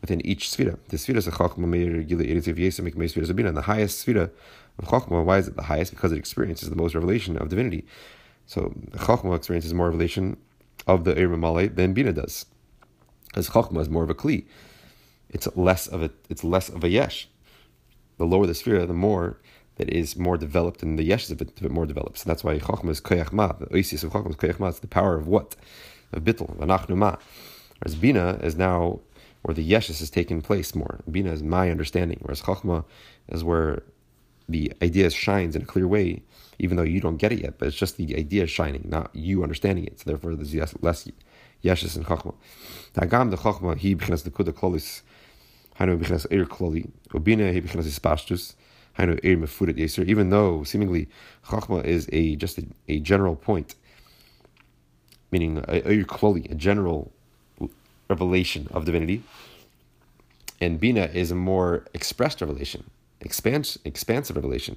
within 0.03 0.25
each 0.27 0.51
sphere. 0.51 0.79
The 0.89 0.99
sphere 0.99 1.17
is 1.17 1.27
a 1.27 1.33
chachma 1.33 1.59
meir 1.59 2.03
gila 2.03 2.25
eritiv 2.25 2.59
yesem 2.59 2.87
ik 2.87 2.97
meis 2.97 3.15
zabina. 3.15 3.55
The 3.55 3.63
highest 3.63 4.01
sphere 4.01 4.31
of 4.79 4.85
chachma, 4.85 5.25
why 5.25 5.39
is 5.39 5.49
it 5.49 5.57
the 5.57 5.63
highest? 5.63 5.93
Because 5.93 6.13
it 6.13 6.19
experiences 6.19 6.69
the 6.69 6.77
most 6.77 6.95
revelation 6.95 7.39
of 7.39 7.49
divinity. 7.49 7.87
So 8.45 8.75
chachma 8.93 9.35
experiences 9.35 9.73
more 9.73 9.87
revelation 9.87 10.37
of 10.87 11.05
the 11.05 11.15
Eir 11.15 11.39
Malay 11.39 11.69
than 11.69 11.95
Bina 11.95 12.13
does 12.13 12.47
because 13.33 13.49
Chachma 13.49 13.81
is 13.81 13.89
more 13.89 14.05
of 14.05 14.11
a 14.11 14.15
Kli. 14.15 14.45
It's 15.31 15.49
less 15.57 15.87
of 15.87 16.03
a 16.03 16.11
it's 16.29 16.45
less 16.45 16.69
of 16.69 16.85
a 16.85 16.89
yesh. 16.89 17.29
The 18.19 18.27
lower 18.27 18.47
the 18.47 18.55
sphere, 18.55 18.85
the 18.85 18.93
more 18.93 19.39
that 19.77 19.89
is 19.89 20.17
more 20.17 20.37
developed, 20.37 20.83
and 20.83 20.99
the 20.99 21.03
yesh 21.03 21.25
is 21.25 21.31
a 21.31 21.37
bit, 21.37 21.59
a 21.59 21.63
bit 21.63 21.71
more 21.71 21.87
developed. 21.87 22.19
So 22.19 22.25
that's 22.29 22.45
why 22.45 22.59
Chachma 22.59 22.91
is 22.91 23.01
koyach 23.01 23.31
The 23.59 23.75
oasis 23.75 24.05
of 24.05 24.13
Chachma 24.13 24.31
is 24.31 24.37
koyach 24.37 24.69
It's 24.69 24.81
the 24.81 24.87
power 24.87 25.17
of 25.17 25.27
what? 25.27 25.57
Of 26.13 26.25
bittel, 26.25 26.55
v'nachnu 26.59 26.97
ma. 26.97 27.17
Whereas 27.79 27.95
Bina 27.95 28.39
is 28.43 28.55
now 28.57 29.01
where 29.43 29.55
the 29.55 29.69
yeshus 29.69 30.01
is 30.01 30.11
taking 30.11 30.41
place 30.41 30.75
more. 30.75 31.01
Bina 31.11 31.33
is 31.33 31.43
my 31.43 31.71
understanding, 31.71 32.19
whereas 32.23 32.43
Chachma 32.43 32.85
is 33.29 33.45
where 33.45 33.83
the 34.49 34.73
idea 34.83 35.11
shines 35.11 35.57
in 35.57 35.63
a 35.63 35.67
clear 35.67 35.87
way, 35.87 36.23
even 36.59 36.77
though 36.77 36.83
you 36.83 37.01
don't 37.01 37.17
get 37.17 37.33
it 37.33 37.41
yet. 37.43 37.59
But 37.59 37.69
it's 37.69 37.77
just 37.77 37.97
the 37.97 38.17
idea 38.17 38.47
shining, 38.47 38.87
not 38.89 39.11
you 39.15 39.43
understanding 39.43 39.85
it. 39.87 40.01
So 40.01 40.05
therefore, 40.11 40.37
there's 40.37 40.55
less 40.83 41.09
yeshus 41.65 41.97
and 41.97 42.07
chachma. 42.07 42.35
Tagam 42.95 43.31
the 43.31 43.37
chachma 43.37 43.77
he 43.77 43.97
bechinas 43.97 44.23
the 44.25 44.31
kuda 44.31 44.53
klolis. 44.53 45.03
Hainu 45.79 45.99
bechinas 45.99 46.27
eir 46.29 46.47
kloli. 46.47 46.91
Obina 47.11 47.53
he 47.53 47.61
bechinas 47.61 47.87
ispashtus. 47.87 48.55
Even 50.07 50.31
though 50.31 50.63
seemingly 50.65 51.09
chachma 51.47 51.83
is 51.85 52.09
a 52.13 52.37
just 52.37 52.59
a, 52.59 52.67
a 52.89 53.01
general 53.01 53.35
point, 53.35 53.75
meaning 55.31 55.57
kloli, 55.63 56.51
a 56.51 56.55
general 56.55 57.11
revelation 58.15 58.63
of 58.77 58.85
divinity, 58.85 59.19
and 60.61 60.79
bina 60.79 61.07
is 61.23 61.31
a 61.31 61.39
more 61.51 61.71
expressed 61.99 62.41
revelation, 62.45 62.83
expans- 63.29 63.79
expansive 63.85 64.37
revelation. 64.37 64.75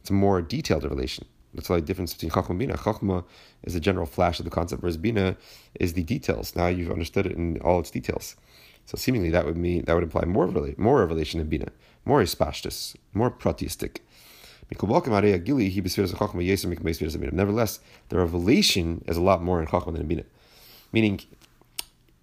It's 0.00 0.10
a 0.10 0.18
more 0.26 0.38
detailed 0.56 0.84
revelation. 0.84 1.24
That's 1.54 1.68
the 1.68 1.80
difference 1.80 2.12
between 2.14 2.30
Chachma 2.30 2.50
and 2.50 2.58
Bina. 2.58 2.76
Chachma 2.76 3.24
is 3.64 3.74
a 3.74 3.80
general 3.88 4.06
flash 4.06 4.38
of 4.38 4.44
the 4.44 4.50
concept, 4.50 4.82
whereas 4.82 4.96
Bina 4.96 5.36
is 5.84 5.94
the 5.94 6.02
details. 6.02 6.54
Now 6.54 6.68
you've 6.68 6.90
understood 6.90 7.26
it 7.26 7.32
in 7.32 7.58
all 7.62 7.80
its 7.80 7.90
details. 7.90 8.36
So 8.84 8.96
seemingly 8.96 9.30
that 9.30 9.44
would 9.46 9.56
mean 9.56 9.84
that 9.84 9.94
would 9.94 10.08
imply 10.08 10.24
more 10.24 10.46
more 10.76 10.98
revelation 11.00 11.40
in 11.40 11.48
Bina, 11.48 11.68
more 12.04 12.22
ispashtis, 12.22 12.96
more 13.12 13.30
proteistic. 13.30 13.98
Nevertheless, 17.40 17.80
the 18.10 18.18
revelation 18.18 19.04
is 19.10 19.16
a 19.16 19.26
lot 19.30 19.42
more 19.42 19.60
in 19.62 19.66
Chachma 19.66 19.92
than 19.92 20.02
in 20.02 20.08
Bina. 20.12 20.24
Meaning, 20.92 21.20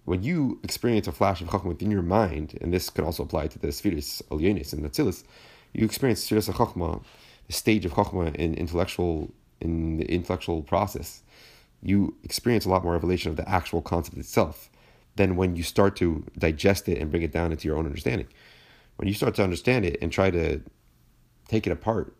when 0.06 0.22
you 0.22 0.58
experience 0.62 1.06
a 1.06 1.12
flash 1.12 1.40
of 1.40 1.48
Chachma 1.48 1.66
within 1.66 1.90
your 1.90 2.02
mind, 2.02 2.56
and 2.60 2.72
this 2.72 2.90
can 2.90 3.04
also 3.04 3.22
apply 3.22 3.48
to 3.48 3.58
the 3.58 3.70
Spheres, 3.70 4.22
Alienis, 4.30 4.72
and 4.72 4.82
Natzilis, 4.82 5.24
you 5.72 5.84
experience 5.84 6.20
Spheres 6.20 6.48
Chachma 6.48 7.02
the 7.46 7.52
stage 7.52 7.84
of 7.84 7.92
chokhmah 7.92 8.34
in 8.36 8.54
intellectual 8.54 9.32
in 9.60 9.96
the 9.96 10.04
intellectual 10.04 10.62
process, 10.62 11.22
you 11.82 12.14
experience 12.24 12.64
a 12.64 12.68
lot 12.68 12.82
more 12.82 12.92
revelation 12.92 13.30
of 13.30 13.36
the 13.36 13.48
actual 13.48 13.80
concept 13.80 14.16
itself 14.18 14.70
than 15.16 15.36
when 15.36 15.56
you 15.56 15.62
start 15.62 15.96
to 15.96 16.24
digest 16.36 16.88
it 16.88 16.98
and 16.98 17.10
bring 17.10 17.22
it 17.22 17.32
down 17.32 17.52
into 17.52 17.66
your 17.66 17.78
own 17.78 17.86
understanding. 17.86 18.26
When 18.96 19.08
you 19.08 19.14
start 19.14 19.34
to 19.36 19.44
understand 19.44 19.84
it 19.84 19.98
and 20.02 20.12
try 20.12 20.30
to 20.30 20.60
take 21.48 21.66
it 21.66 21.70
apart, 21.70 22.14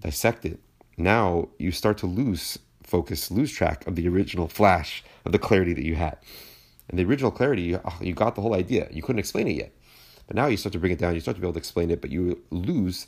dissect 0.00 0.44
it, 0.46 0.60
now 0.96 1.48
you 1.58 1.70
start 1.70 1.98
to 1.98 2.06
lose 2.06 2.58
focus, 2.82 3.30
lose 3.30 3.52
track 3.52 3.86
of 3.86 3.96
the 3.96 4.08
original 4.08 4.48
flash 4.48 5.02
of 5.24 5.32
the 5.32 5.38
clarity 5.38 5.74
that 5.74 5.84
you 5.84 5.96
had. 5.96 6.16
And 6.88 6.98
the 6.98 7.04
original 7.04 7.30
clarity, 7.30 7.62
you, 7.62 7.80
ah, 7.84 7.98
you 8.00 8.14
got 8.14 8.34
the 8.34 8.42
whole 8.42 8.54
idea. 8.54 8.88
You 8.90 9.02
couldn't 9.02 9.18
explain 9.18 9.48
it 9.48 9.56
yet. 9.56 9.72
But 10.26 10.36
now 10.36 10.46
you 10.46 10.56
start 10.56 10.72
to 10.72 10.78
bring 10.78 10.92
it 10.92 10.98
down, 10.98 11.14
you 11.14 11.20
start 11.20 11.36
to 11.36 11.40
be 11.40 11.46
able 11.46 11.54
to 11.54 11.58
explain 11.58 11.90
it, 11.90 12.00
but 12.00 12.10
you 12.10 12.42
lose 12.50 13.06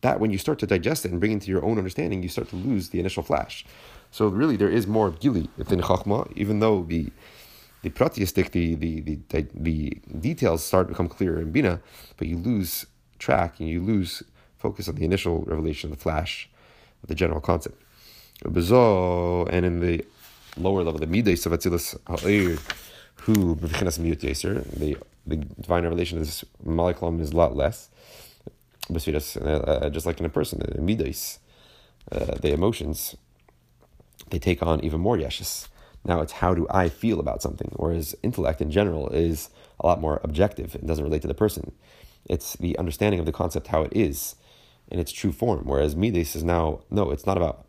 that 0.00 0.20
when 0.20 0.30
you 0.30 0.38
start 0.38 0.58
to 0.58 0.66
digest 0.66 1.04
it 1.04 1.10
and 1.10 1.20
bring 1.20 1.32
it 1.32 1.34
into 1.34 1.50
your 1.50 1.64
own 1.64 1.78
understanding, 1.78 2.22
you 2.22 2.28
start 2.28 2.48
to 2.50 2.56
lose 2.56 2.90
the 2.90 3.00
initial 3.00 3.22
flash. 3.22 3.64
So 4.10 4.28
really, 4.28 4.56
there 4.56 4.68
is 4.68 4.86
more 4.86 5.10
gili 5.10 5.48
within 5.56 5.80
chachma, 5.80 6.30
even 6.36 6.60
though 6.60 6.82
the 6.82 7.10
the 7.82 7.90
pratyistic, 7.90 8.50
the, 8.50 8.74
the 8.74 9.00
the, 9.00 9.46
the 9.54 10.00
details 10.18 10.64
start 10.64 10.88
to 10.88 10.92
become 10.92 11.08
clearer 11.08 11.40
in 11.40 11.52
bina, 11.52 11.80
but 12.16 12.26
you 12.26 12.36
lose 12.36 12.86
track 13.18 13.60
and 13.60 13.68
you 13.68 13.80
lose 13.80 14.22
focus 14.58 14.88
on 14.88 14.96
the 14.96 15.04
initial 15.04 15.42
revelation 15.42 15.90
of 15.90 15.96
the 15.96 16.02
flash 16.02 16.48
of 17.02 17.08
the 17.08 17.14
general 17.14 17.40
concept. 17.40 17.80
And 18.44 18.56
in 19.64 19.80
the 19.80 20.04
lower 20.56 20.82
level, 20.82 20.98
the 20.98 21.06
midas 21.06 21.46
of 21.46 21.52
Atzilus 21.52 21.96
Ha'ir, 22.06 22.58
who 23.22 23.54
the 23.54 24.96
the 25.26 25.36
divine 25.36 25.82
revelation 25.82 26.18
is 26.18 26.44
molecule 26.64 27.20
is 27.20 27.32
a 27.32 27.36
lot 27.36 27.56
less. 27.56 27.88
Uh, 28.88 28.94
uh, 28.94 29.90
just 29.90 30.06
like 30.06 30.20
in 30.20 30.26
a 30.26 30.28
person, 30.28 30.60
the 30.60 30.80
midas, 30.80 31.40
uh, 32.12 32.36
the 32.36 32.52
emotions, 32.52 33.16
they 34.30 34.38
take 34.38 34.62
on 34.62 34.84
even 34.84 35.00
more 35.00 35.16
yeshus. 35.16 35.66
Now 36.04 36.20
it's 36.20 36.34
how 36.34 36.54
do 36.54 36.68
I 36.70 36.88
feel 36.88 37.18
about 37.18 37.42
something, 37.42 37.72
whereas 37.74 38.14
intellect 38.22 38.60
in 38.60 38.70
general 38.70 39.08
is 39.08 39.50
a 39.80 39.86
lot 39.86 40.00
more 40.00 40.20
objective. 40.22 40.76
It 40.76 40.86
doesn't 40.86 41.02
relate 41.02 41.22
to 41.22 41.28
the 41.28 41.34
person. 41.34 41.72
It's 42.26 42.54
the 42.54 42.78
understanding 42.78 43.18
of 43.18 43.26
the 43.26 43.32
concept 43.32 43.68
how 43.68 43.82
it 43.82 43.92
is 43.92 44.36
in 44.88 45.00
its 45.00 45.10
true 45.10 45.32
form. 45.32 45.64
Whereas 45.64 45.96
midas 45.96 46.36
is 46.36 46.44
now 46.44 46.80
no, 46.90 47.10
it's 47.10 47.26
not 47.26 47.36
about 47.36 47.65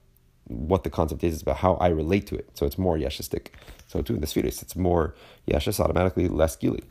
what 0.48 0.84
the 0.84 0.90
concept 0.90 1.24
is, 1.24 1.34
it's 1.34 1.42
about 1.44 1.58
how 1.58 1.76
I 1.76 1.90
relate 1.90 2.28
to 2.28 2.36
it. 2.36 2.50
So 2.54 2.66
it's 2.66 2.78
more 2.78 2.98
yeshistic. 2.98 3.48
So 3.88 4.02
too 4.02 4.16
in 4.16 4.22
the 4.22 4.28
spheres, 4.28 4.62
it's 4.62 4.76
more 4.76 5.16
yeshes, 5.48 5.80
automatically 5.80 6.28
less 6.28 6.56
gili. 6.56 6.84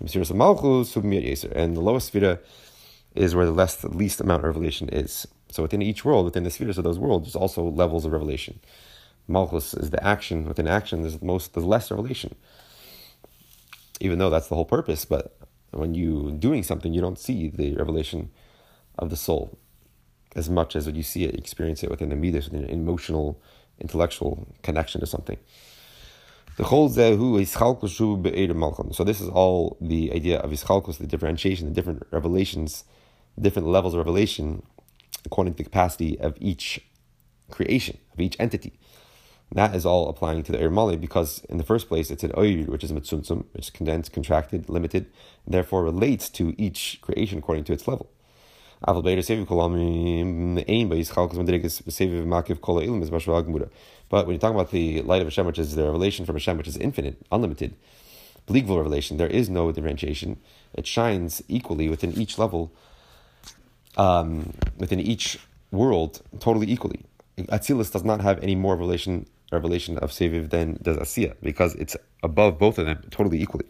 And 0.00 0.08
the 0.08 1.80
lowest 1.80 2.06
sphere 2.08 2.40
is 3.14 3.34
where 3.34 3.46
the 3.46 3.52
less 3.52 3.76
the 3.76 3.88
least 3.88 4.20
amount 4.20 4.40
of 4.40 4.46
revelation 4.46 4.88
is. 4.90 5.26
So 5.50 5.62
within 5.62 5.82
each 5.82 6.04
world, 6.04 6.24
within 6.24 6.44
the 6.44 6.50
spheres 6.50 6.78
of 6.78 6.84
those 6.84 6.98
worlds, 6.98 7.26
there's 7.26 7.36
also 7.36 7.64
levels 7.64 8.04
of 8.04 8.12
revelation. 8.12 8.60
Malchus 9.26 9.74
is 9.74 9.90
the 9.90 10.04
action. 10.06 10.46
Within 10.46 10.68
action, 10.68 11.02
there's 11.02 11.18
the 11.18 11.26
most, 11.26 11.54
there's 11.54 11.66
less 11.66 11.90
revelation. 11.90 12.34
Even 14.00 14.18
though 14.18 14.30
that's 14.30 14.48
the 14.48 14.54
whole 14.54 14.64
purpose, 14.64 15.04
but 15.04 15.36
when 15.70 15.94
you 15.94 16.30
doing 16.38 16.62
something, 16.62 16.94
you 16.94 17.00
don't 17.00 17.18
see 17.18 17.48
the 17.48 17.74
revelation 17.74 18.30
of 18.98 19.10
the 19.10 19.16
soul 19.16 19.58
as 20.38 20.48
much 20.48 20.76
as 20.76 20.86
you 20.86 21.02
see 21.02 21.24
it, 21.24 21.34
experience 21.34 21.82
it 21.82 21.90
within 21.90 22.08
the 22.08 22.16
midas, 22.16 22.48
within 22.48 22.64
an 22.64 22.70
emotional, 22.70 23.38
intellectual 23.78 24.48
connection 24.62 25.00
to 25.00 25.06
something. 25.06 25.36
So 26.56 26.64
this 26.64 26.96
is 29.20 29.28
all 29.28 29.76
the 29.80 30.12
idea 30.12 30.40
of 30.40 30.50
hischalkus, 30.50 30.98
the 30.98 31.06
differentiation, 31.06 31.68
the 31.68 31.74
different 31.74 32.04
revelations, 32.10 32.82
different 33.40 33.68
levels 33.68 33.94
of 33.94 33.98
revelation 33.98 34.64
according 35.24 35.54
to 35.54 35.58
the 35.58 35.64
capacity 35.64 36.18
of 36.18 36.36
each 36.40 36.80
creation, 37.50 37.98
of 38.12 38.20
each 38.20 38.36
entity. 38.40 38.72
That 39.52 39.74
is 39.74 39.86
all 39.86 40.08
applying 40.08 40.42
to 40.44 40.52
the 40.52 40.62
Ohr 40.62 40.70
Memaleh 40.70 41.00
because, 41.00 41.44
in 41.48 41.58
the 41.58 41.64
first 41.64 41.88
place, 41.88 42.10
it's 42.10 42.24
an 42.24 42.32
Oyr, 42.32 42.68
which 42.68 42.84
is 42.84 42.90
a 42.90 42.94
Metzumtzam, 42.94 43.44
which 43.52 43.66
is 43.66 43.70
condensed, 43.70 44.12
contracted, 44.12 44.68
limited, 44.68 45.06
therefore 45.46 45.84
relates 45.84 46.28
to 46.30 46.54
each 46.58 46.98
creation 47.00 47.38
according 47.38 47.64
to 47.64 47.72
its 47.72 47.88
level. 47.88 48.10
But 48.80 49.02
when 49.02 49.16
you're 49.16 49.22
talking 49.22 49.42
about 54.54 54.70
the 54.70 55.02
light 55.02 55.20
of 55.20 55.26
Hashem, 55.26 55.46
which 55.46 55.58
is 55.58 55.74
the 55.74 55.84
revelation 55.84 56.24
from 56.24 56.36
Hashem, 56.36 56.56
which 56.56 56.68
is 56.68 56.76
infinite, 56.76 57.18
unlimited, 57.32 57.74
bli 58.46 58.62
gvul 58.62 58.76
revelation, 58.76 59.16
there 59.16 59.26
is 59.26 59.50
no 59.50 59.72
differentiation. 59.72 60.38
It 60.74 60.86
shines 60.86 61.42
equally 61.48 61.88
within 61.88 62.12
each 62.12 62.38
level, 62.38 62.72
um, 63.96 64.52
within 64.76 65.00
each 65.00 65.40
world, 65.72 66.22
totally 66.38 66.70
equally. 66.70 67.04
Atzilus 67.36 67.92
does 67.92 68.04
not 68.04 68.20
have 68.20 68.40
any 68.42 68.54
more 68.54 68.74
revelation 68.74 69.26
revelation 69.50 69.96
of 69.98 70.10
Sovev 70.10 70.50
than 70.50 70.78
does 70.82 70.98
Asiya, 70.98 71.34
because 71.42 71.74
it's 71.76 71.96
above 72.22 72.58
both 72.58 72.78
of 72.78 72.86
them 72.86 73.02
totally 73.10 73.40
equally. 73.40 73.66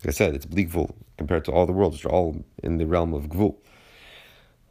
Like 0.00 0.08
I 0.08 0.10
said, 0.10 0.34
it's 0.34 0.46
bli 0.46 0.66
gvul 0.66 0.94
compared 1.16 1.44
to 1.46 1.52
all 1.52 1.66
the 1.66 1.72
worlds, 1.72 1.96
which 1.96 2.04
are 2.04 2.12
all 2.12 2.44
in 2.62 2.78
the 2.78 2.86
realm 2.86 3.14
of 3.14 3.28
Gvul. 3.28 3.56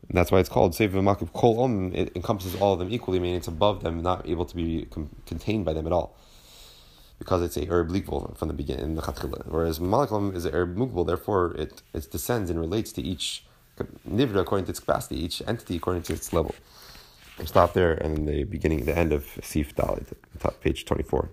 That's 0.09 0.31
why 0.31 0.39
it's 0.39 0.49
called 0.49 0.75
Sefer 0.75 0.97
Makib 0.97 1.33
Kol 1.33 1.61
Om. 1.61 1.93
It 1.93 2.15
encompasses 2.15 2.55
all 2.61 2.73
of 2.73 2.79
them 2.79 2.91
equally, 2.91 3.19
meaning 3.19 3.37
it's 3.37 3.47
above 3.47 3.83
them, 3.83 4.01
not 4.01 4.27
able 4.27 4.45
to 4.45 4.55
be 4.55 4.87
contained 5.25 5.65
by 5.65 5.73
them 5.73 5.87
at 5.87 5.93
all. 5.93 6.15
Because 7.17 7.41
it's 7.41 7.57
a 7.57 7.67
Ohr 7.69 7.83
bli 7.83 8.01
gvul 8.01 8.37
from 8.37 8.49
the 8.49 8.53
beginning, 8.53 8.85
in 8.85 8.95
the 8.95 9.01
Chatchila. 9.01 9.45
Whereas 9.47 9.79
Malaklam 9.79 10.35
is 10.35 10.45
a 10.45 10.53
Ohr 10.53 10.67
mugbal, 10.67 11.07
therefore 11.07 11.53
it, 11.55 11.81
it 11.93 12.11
descends 12.11 12.49
and 12.49 12.59
relates 12.59 12.91
to 12.93 13.01
each 13.01 13.45
nivra 14.07 14.41
according 14.41 14.65
to 14.65 14.71
its 14.71 14.79
capacity, 14.79 15.23
each 15.23 15.41
entity 15.47 15.77
according 15.77 16.03
to 16.03 16.13
its 16.13 16.31
level. 16.31 16.55
we 17.39 17.45
stop 17.45 17.73
there 17.73 17.93
and 17.93 18.27
the 18.27 18.43
beginning, 18.43 18.85
the 18.85 18.97
end 18.97 19.11
of 19.11 19.25
Sif 19.41 19.75
Daled, 19.75 20.13
page 20.61 20.85
24. 20.85 21.29